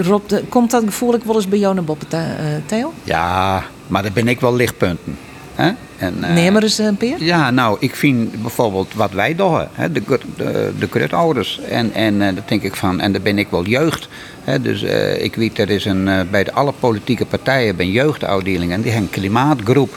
Rob, 0.00 0.28
de, 0.28 0.42
komt 0.48 0.70
dat 0.70 0.82
gevoel 0.84 1.18
wel 1.24 1.34
eens 1.34 1.48
bij 1.48 1.58
jou 1.58 1.74
naar 1.74 1.84
boven, 1.84 2.06
uh, 2.14 2.20
Theo? 2.66 2.92
Ja, 3.04 3.64
maar 3.86 4.02
daar 4.02 4.12
ben 4.12 4.28
ik 4.28 4.40
wel 4.40 4.54
lichtpunten. 4.54 5.18
Hè? 5.54 5.72
En, 5.98 6.14
uh, 6.20 6.32
Neem 6.32 6.52
maar 6.52 6.62
eens 6.62 6.78
een 6.78 6.96
peer. 6.96 7.22
Ja, 7.22 7.50
nou, 7.50 7.76
ik 7.80 7.94
vind 7.94 8.42
bijvoorbeeld 8.42 8.94
wat 8.94 9.12
wij 9.12 9.34
doen, 9.34 9.66
hè, 9.72 9.92
de, 9.92 10.02
de, 10.36 10.72
de 10.78 10.88
krutouders. 10.88 11.60
En, 11.68 11.92
en 11.92 12.14
uh, 12.14 12.34
dat 12.34 12.48
denk 12.48 12.62
ik 12.62 12.76
van, 12.76 13.00
en 13.00 13.12
daar 13.12 13.20
ben 13.20 13.38
ik 13.38 13.48
wel 13.50 13.64
jeugd. 13.64 14.08
Hè, 14.44 14.60
dus 14.60 14.82
uh, 14.82 15.22
ik 15.22 15.34
weet, 15.34 15.58
er 15.58 15.70
is 15.70 15.84
een, 15.84 16.08
bij 16.30 16.44
de 16.44 16.52
alle 16.52 16.72
politieke 16.80 17.26
partijen 17.26 17.76
ben 17.76 17.90
jeugdafdelingen 17.90 18.74
en 18.74 18.82
die 18.82 18.90
hebben 18.90 19.10
een 19.12 19.20
klimaatgroep. 19.20 19.96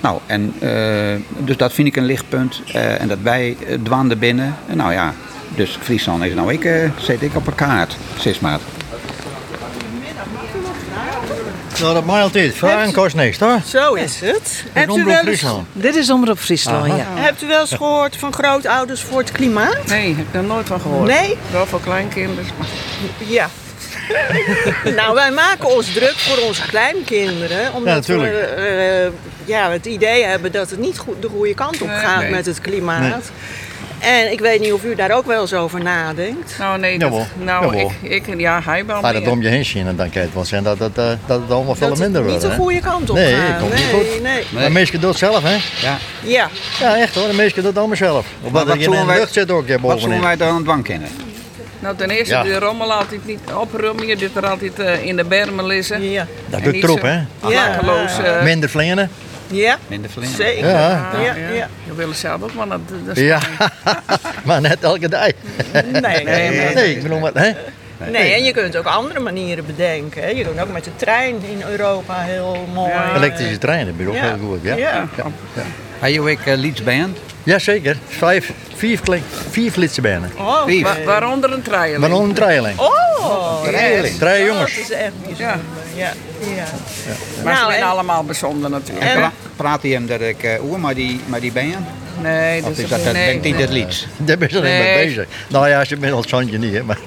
Nou, 0.00 0.18
en 0.26 0.52
dus 1.38 1.56
dat 1.56 1.72
vind 1.72 1.88
ik 1.88 1.96
een 1.96 2.04
lichtpunt. 2.04 2.62
en 2.72 3.08
dat 3.08 3.18
wij 3.22 3.56
dwanden 3.82 4.18
binnen. 4.18 4.54
En 4.66 4.76
nou 4.76 4.92
ja, 4.92 5.14
dus 5.54 5.78
Friesland 5.80 6.24
is 6.24 6.34
nou 6.34 6.52
ik, 6.52 6.90
zet 6.98 7.22
ik 7.22 7.36
op 7.36 7.46
een 7.46 7.54
kaart, 7.54 7.96
zes 8.18 8.40
maart. 8.40 8.62
Nou, 11.80 11.94
dat 11.94 12.04
mag 12.04 12.20
altijd. 12.20 12.54
Vragen 12.54 12.92
kost 12.92 13.14
niks, 13.14 13.38
toch? 13.38 13.66
Zo 13.66 13.94
is 13.94 14.20
het. 14.20 14.64
Hebt 14.72 14.96
u 14.96 15.04
wel 15.04 15.26
eens... 15.26 15.44
Dit 15.72 15.96
is 15.96 16.10
Omroep 16.10 16.38
Friesland, 16.38 16.86
ja. 16.86 17.06
Hebt 17.14 17.42
u 17.42 17.46
wel 17.46 17.60
eens 17.60 17.72
gehoord 17.72 18.16
van 18.16 18.32
grootouders 18.32 19.02
voor 19.02 19.18
het 19.18 19.32
klimaat? 19.32 19.86
Nee, 19.86 20.08
heb 20.14 20.26
ik 20.26 20.32
daar 20.32 20.44
nooit 20.44 20.66
van 20.66 20.80
gehoord. 20.80 21.08
Nee? 21.08 21.36
Wel 21.50 21.66
voor 21.66 21.80
kleinkinderen. 21.80 22.44
Ja. 23.18 23.48
nou, 24.96 25.14
wij 25.14 25.30
maken 25.30 25.74
ons 25.74 25.92
druk 25.92 26.14
voor 26.14 26.38
onze 26.38 26.62
kleinkinderen. 26.66 27.72
Omdat 27.72 28.06
ja, 28.06 28.18
we 28.18 29.12
uh, 29.44 29.46
ja, 29.46 29.70
het 29.70 29.86
idee 29.86 30.24
hebben 30.24 30.52
dat 30.52 30.70
het 30.70 30.78
niet 30.78 30.98
goed, 30.98 31.22
de 31.22 31.28
goede 31.28 31.54
kant 31.54 31.82
op 31.82 31.88
gaat 31.88 32.20
nee. 32.20 32.30
met 32.30 32.46
het 32.46 32.60
klimaat. 32.60 33.00
Nee. 33.00 33.12
En 34.04 34.32
ik 34.32 34.40
weet 34.40 34.60
niet 34.60 34.72
of 34.72 34.84
u 34.84 34.94
daar 34.94 35.10
ook 35.10 35.26
wel 35.26 35.40
eens 35.40 35.52
over 35.52 35.82
nadenkt. 35.82 36.58
Nou, 36.58 36.78
nee. 36.78 36.98
Dat, 36.98 37.08
Jawel. 37.10 37.26
nou, 37.42 37.64
Jawel. 37.64 37.92
Ik, 38.00 38.26
ik, 38.26 38.40
ja, 38.40 38.60
hij 38.64 38.86
wel 38.86 39.00
Maar 39.00 39.12
dat 39.12 39.26
om 39.28 39.42
je 39.42 39.48
heen 39.48 39.64
zien 39.64 39.86
en 39.86 39.96
dan 39.96 40.10
kan 40.10 40.22
het 40.22 40.34
wel 40.34 40.44
zijn 40.44 40.62
dat, 40.62 40.78
dat, 40.78 40.94
dat, 40.94 41.18
dat 41.26 41.40
het 41.40 41.50
allemaal 41.50 41.74
veel 41.74 41.94
minder 41.96 42.24
wordt. 42.24 42.40
Dat 42.40 42.50
niet 42.50 42.58
de 42.58 42.64
goede 42.64 42.80
kant 42.80 43.10
op 43.10 43.16
nee, 43.16 43.34
gaat. 43.34 43.48
Nee, 43.48 43.58
komt 43.58 43.74
nee, 43.74 43.84
niet 43.84 43.92
goed. 43.94 44.22
Nee. 44.22 44.44
Maar 44.50 44.64
de 44.64 44.70
meesten 44.70 45.00
doen 45.00 45.10
het 45.10 45.18
zelf, 45.18 45.42
hè? 45.42 45.56
Ja. 45.86 45.98
Ja. 46.22 46.48
Ja, 46.80 46.96
echt 46.96 47.14
hoor. 47.14 47.28
De 47.28 47.34
meesten 47.34 47.56
doen 47.62 47.70
het 47.70 47.78
allemaal 47.78 47.96
zelf. 47.96 48.26
Omdat 48.42 48.68
er 48.68 48.80
in 48.80 48.90
de 48.90 49.04
lucht 49.06 49.32
zit 49.32 49.50
ook 49.50 49.68
Wat 49.68 49.80
bovenin. 49.80 50.00
zullen 50.00 50.20
wij 50.20 50.36
dan 50.36 50.48
aan 50.48 50.54
het 50.54 50.64
dwang 50.64 50.84
kennen? 50.84 51.08
Nou, 51.78 51.96
ten 51.96 52.10
eerste 52.10 52.34
Ja. 52.34 52.42
de 52.42 52.58
rommel 52.58 52.92
altijd 52.92 53.26
niet 53.26 53.38
oprummen. 53.54 54.06
Je 54.06 54.16
doet 54.16 54.36
er 54.36 54.46
altijd 54.46 54.78
uh, 54.78 55.04
in 55.04 55.16
de 55.16 55.24
bermen 55.24 55.66
liggen. 55.66 56.10
Ja. 56.10 56.26
Dat 56.46 56.62
doet 56.64 56.80
troep, 56.80 57.02
hè? 57.02 57.18
Lakkeloos. 57.40 58.18
uh, 58.18 58.42
Minder 58.42 58.68
vleenen. 58.70 59.10
Ja. 59.46 59.76
Minder 59.86 60.10
vliegen. 60.10 60.36
Zeker. 60.36 60.68
Ja. 60.68 61.10
Ja, 61.12 61.20
ja. 61.20 61.48
ja. 61.54 61.68
Je 61.86 61.94
wil 61.94 62.12
zelf 62.14 62.42
ook, 62.42 62.54
maar 62.54 62.68
dat, 62.68 62.80
dat 63.06 63.16
is 63.16 63.22
Ja, 63.22 63.38
maar 64.44 64.60
net 64.60 64.82
elke 64.82 65.08
dag. 65.08 65.28
Nee, 65.72 66.00
nee, 66.00 66.24
nee. 66.24 66.74
Nee, 66.74 66.94
ik 66.96 67.02
bedoel, 67.02 67.18
maar, 67.18 67.32
hè? 67.34 67.50
Nee, 68.10 68.32
en 68.34 68.44
je 68.44 68.52
kunt 68.52 68.76
ook 68.76 68.86
andere 68.86 69.20
manieren 69.20 69.66
bedenken. 69.66 70.22
Hè. 70.22 70.28
Je 70.28 70.44
kunt 70.44 70.60
ook 70.60 70.72
met 70.72 70.84
de 70.84 70.90
trein 70.96 71.34
in 71.50 71.62
Europa 71.70 72.20
heel 72.20 72.66
mooi. 72.74 72.90
Ja. 72.92 73.14
Elektrische 73.16 73.58
treinen, 73.58 73.96
bedoel 73.96 74.14
ik 74.14 74.20
Ja. 74.22 74.28
heel 74.28 74.46
goed. 74.48 74.58
Ja. 74.62 74.76
Ja. 74.76 75.08
Ja. 76.08 76.18
Heb 76.20 76.24
je 76.24 76.30
ook 76.30 76.46
uh, 76.46 76.54
Lietsband? 76.60 77.18
Jazeker, 77.42 77.96
vijf, 78.08 78.52
vier, 78.74 79.00
vier 79.50 79.70
flitsenbenen. 79.70 80.30
Oh, 80.38 80.82
wa- 80.82 81.02
waaronder 81.04 81.52
een 81.52 81.62
trailer. 81.62 82.00
Maar 82.00 82.08
nog 82.08 82.22
een 82.22 82.32
trailing. 82.34 82.78
Oh, 82.78 83.62
Trailing. 83.62 84.18
Drie 84.18 84.38
dat 84.46 84.46
jongens. 84.54 84.78
is 84.78 84.90
echt 84.90 85.12
bijzonder. 85.22 85.60
Ja. 85.96 86.12
Ja. 86.56 86.64
Maar 87.44 87.52
Nou, 87.54 87.56
ze 87.56 87.70
zijn 87.70 87.82
en- 87.82 87.88
allemaal 87.88 88.24
bijzonder 88.24 88.70
natuurlijk. 88.70 89.06
En 89.06 89.14
pra- 89.18 89.32
praat 89.56 89.82
hij 89.82 89.90
hem 89.90 90.06
dat 90.06 90.20
ik 90.20 90.42
uh, 90.42 90.64
oer 90.64 90.80
maar 90.80 90.94
die, 90.94 91.20
maar 91.26 91.40
die 91.40 91.52
band? 91.52 91.74
Nee, 92.22 92.62
dat 92.62 92.70
is 92.78 92.88
dat, 92.88 93.04
dat 93.04 93.12
nee, 93.12 93.34
niet 93.34 93.42
nee. 93.52 93.60
het 93.62 93.70
Lieds? 93.70 94.06
Daar 94.16 94.38
ben 94.38 94.48
je 94.50 94.56
alleen 94.58 94.70
Nee. 94.78 94.94
mee 94.96 95.06
bezig. 95.06 95.26
Nou 95.48 95.68
ja, 95.68 95.84
ze 95.84 95.96
bent 95.96 96.12
al 96.12 96.24
zandje 96.28 96.58
niet, 96.58 96.72
hè. 96.74 96.82
Maar, 96.82 96.98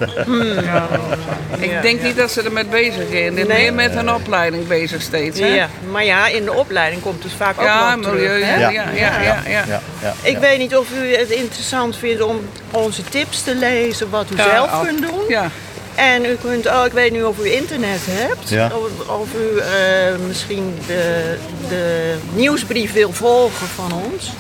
Ik 1.60 1.82
denk 1.82 2.02
niet 2.02 2.16
dat 2.18 2.32
ze 2.32 2.42
er 2.42 2.52
met 2.52 2.70
bezig 2.70 3.04
zijn. 3.12 3.36
Dit 3.36 3.48
Nee. 3.48 3.62
meer 3.62 3.74
met 3.74 3.96
een 3.96 4.12
opleiding 4.14 4.68
bezig 4.68 5.02
steeds. 5.02 5.40
Hè? 5.40 5.46
Ja, 5.48 5.70
maar 5.92 6.06
ja, 6.06 6.28
in 6.28 6.44
de 6.44 6.54
opleiding 6.54 7.02
komt 7.02 7.24
het 7.24 7.32
vaak 7.38 7.60
ook 7.62 7.68
nog 7.68 7.96
milieu. 7.96 8.28
terug. 8.40 8.46
hè? 8.46 8.60
Ja, 8.60 8.70
ja, 8.70 8.70
ja, 8.70 8.92
ja, 8.96 9.22
ja. 9.22 9.42
ja, 9.48 9.82
ja, 10.02 10.14
Ik 10.22 10.32
ja. 10.34 10.40
weet 10.40 10.58
niet 10.58 10.76
of 10.76 10.88
u 11.04 11.16
het 11.16 11.30
interessant 11.30 11.96
vindt 11.98 12.22
om 12.22 12.40
onze 12.72 13.04
tips 13.04 13.42
te 13.44 13.56
lezen, 13.56 14.10
wat 14.10 14.26
u 14.34 14.38
Ja, 14.38 14.44
zelf 14.50 14.82
kunt 14.86 15.02
doen. 15.02 15.22
Ja. 15.98 16.04
En 16.14 16.26
u 16.26 16.36
kunt, 16.42 16.68
oh, 16.68 16.84
ik 16.86 16.92
weet 16.92 17.12
niet 17.12 17.24
of 17.24 17.40
u 17.40 17.52
internet 17.52 18.00
hebt, 18.10 18.50
Ja. 18.50 18.72
of, 18.74 19.10
of 19.10 19.28
u 19.34 19.58
eh, 19.60 19.68
misschien 20.28 20.76
de, 20.88 21.36
de 21.70 22.16
nieuwsbrief 22.34 22.94
wil 22.94 23.12
volgen 23.14 23.68
van 23.68 23.92
ons. 24.12 24.32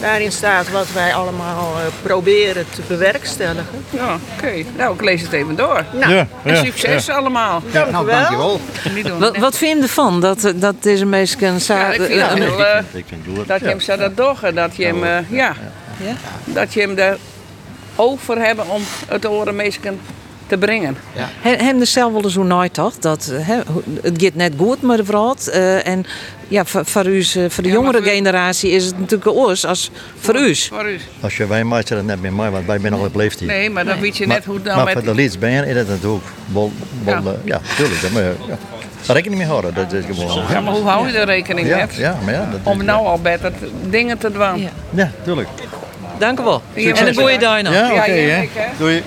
Daarin 0.00 0.32
staat 0.32 0.70
wat 0.70 0.86
wij 0.92 1.14
allemaal 1.14 1.72
eh, 1.76 1.82
proberen 2.02 2.64
te 2.74 2.80
bewerkstelligen. 2.88 3.84
Ja, 3.90 4.18
oké. 4.36 4.52
Nou, 4.76 4.94
ik 4.94 5.00
lees 5.02 5.22
het 5.22 5.32
even 5.32 5.56
door. 5.56 5.84
Nou, 5.92 6.12
Ja, 6.12 6.26
En 6.44 6.54
ja, 6.54 6.64
succes 6.64 7.08
allemaal. 7.08 7.62
dank 7.72 7.90
Nou, 7.90 8.06
dankjewel. 8.06 8.60
Niet 8.94 9.06
doen. 9.06 9.18
Wat, 9.18 9.36
wat 9.36 9.56
vind 9.56 9.76
je 9.76 9.82
ervan 9.82 10.20
dat, 10.20 10.44
eh, 10.44 10.52
dat 10.56 10.82
deze 10.82 11.04
mensen 11.04 11.40
Ja, 11.52 11.58
sa- 11.58 11.92
ik 11.92 12.02
vind 12.02 12.20
het 12.22 12.56
wel, 12.56 13.44
dat 13.46 13.60
je 13.60 13.66
hem 13.66 13.80
zou 13.80 13.98
dat 13.98 14.16
doggen, 14.16 14.54
dat 14.54 14.76
je 14.76 14.84
hem, 14.84 15.04
ja, 15.30 15.54
Ja? 15.98 16.16
dat 16.44 16.74
je 16.74 16.80
hem 16.80 16.98
er 16.98 17.16
over 17.94 18.38
hebben 18.38 18.68
om 18.68 18.82
het 19.08 19.26
oren 19.28 19.56
mensen 19.56 19.80
te 20.46 20.56
brengen. 20.58 20.96
He- 21.40 21.56
Hem 21.64 21.80
er 21.80 21.86
zelf 21.86 22.12
wel 22.12 22.22
eens 22.24 22.34
hoe 22.34 22.44
nooit 22.44 22.74
toch? 22.74 22.94
Dat 22.98 23.32
eh, 23.32 23.46
hè, 23.46 23.56
hoe- 23.72 23.82
het 24.02 24.22
gaat 24.22 24.34
net 24.34 24.52
goed 24.56 24.82
met 24.82 24.96
de 24.96 25.04
vrouw. 25.04 25.34
eh, 25.52 25.86
en 25.86 26.04
ja, 26.48 26.64
voor, 26.64 26.84
voor, 26.84 27.06
u, 27.06 27.24
voor 27.24 27.40
de 27.40 27.48
Ja, 27.48 27.60
maar 27.62 27.72
jongere 27.72 28.02
voor- 28.02 28.06
generatie 28.12 28.70
is 28.70 28.84
het 28.84 28.98
natuurlijk 28.98 29.30
oors 29.30 29.64
als 29.66 29.90
voor 30.20 30.36
u. 30.36 30.54
Voor 30.54 30.90
u. 30.90 30.98
Als 31.20 31.36
je 31.36 31.46
wij 31.46 31.64
maakt 31.64 31.88
dat 31.88 32.04
net 32.04 32.20
meer 32.20 32.32
mij, 32.32 32.50
want 32.50 32.66
wij 32.66 32.78
zijn 32.78 32.92
al 32.92 33.00
op 33.04 33.14
leeftijd. 33.14 33.50
Nee, 33.50 33.70
maar 33.70 33.84
dan 33.84 34.00
weet 34.00 34.16
je 34.16 34.26
net 34.26 34.44
hoe 34.44 34.54
het 34.54 34.64
dan 34.64 34.76
maar 34.76 34.84
met... 34.84 34.92
voor 34.94 35.02
de 35.02 35.14
leads 35.14 35.38
ben 35.38 35.50
je 35.50 35.66
is 35.66 35.74
dat 35.74 35.88
natuurlijk 35.88 36.24
wel, 36.52 36.72
wel 37.04 37.14
Ja. 37.14 37.20
ja. 37.30 37.34
ja, 37.44 37.60
tuurlijk. 37.76 38.00
Dat 38.00 38.10
moet 38.10 38.20
je 38.20 38.34
ja. 38.48 38.56
Rekening 39.12 39.38
mee 39.40 39.46
houden. 39.50 39.74
Dat 39.74 39.92
is 39.92 40.04
gewoon. 40.04 40.42
Ja, 40.50 40.60
maar 40.60 40.72
hoe 40.74 40.84
hou 40.88 41.06
je 41.10 41.18
er 41.18 41.26
rekening 41.26 41.68
ja, 41.68 41.76
met? 41.76 41.94
ja, 41.94 42.18
maar 42.24 42.34
ja, 42.34 42.48
dat 42.50 42.60
Om 42.62 42.80
is- 42.80 42.86
nou 42.86 43.06
al 43.06 43.20
beter 43.20 43.52
te- 43.58 43.70
dingen 43.90 44.18
te 44.18 44.32
doen. 44.32 44.60
Ja. 44.60 44.68
Ja, 44.90 45.10
tuurlijk. 45.24 45.48
Dank 46.18 46.40
u 46.40 46.42
wel. 46.44 46.62
Ja, 46.74 46.82
En 46.94 47.06
een 47.08 47.14
maar- 47.14 47.22
goede 47.24 47.38
dag 47.38 47.62
nog. 47.62 47.72
Ja, 47.72 47.90
oké. 47.92 48.04
Ja, 48.12 48.14
ja, 48.14 48.34
hè. 48.36 48.46
Doei. 48.78 49.02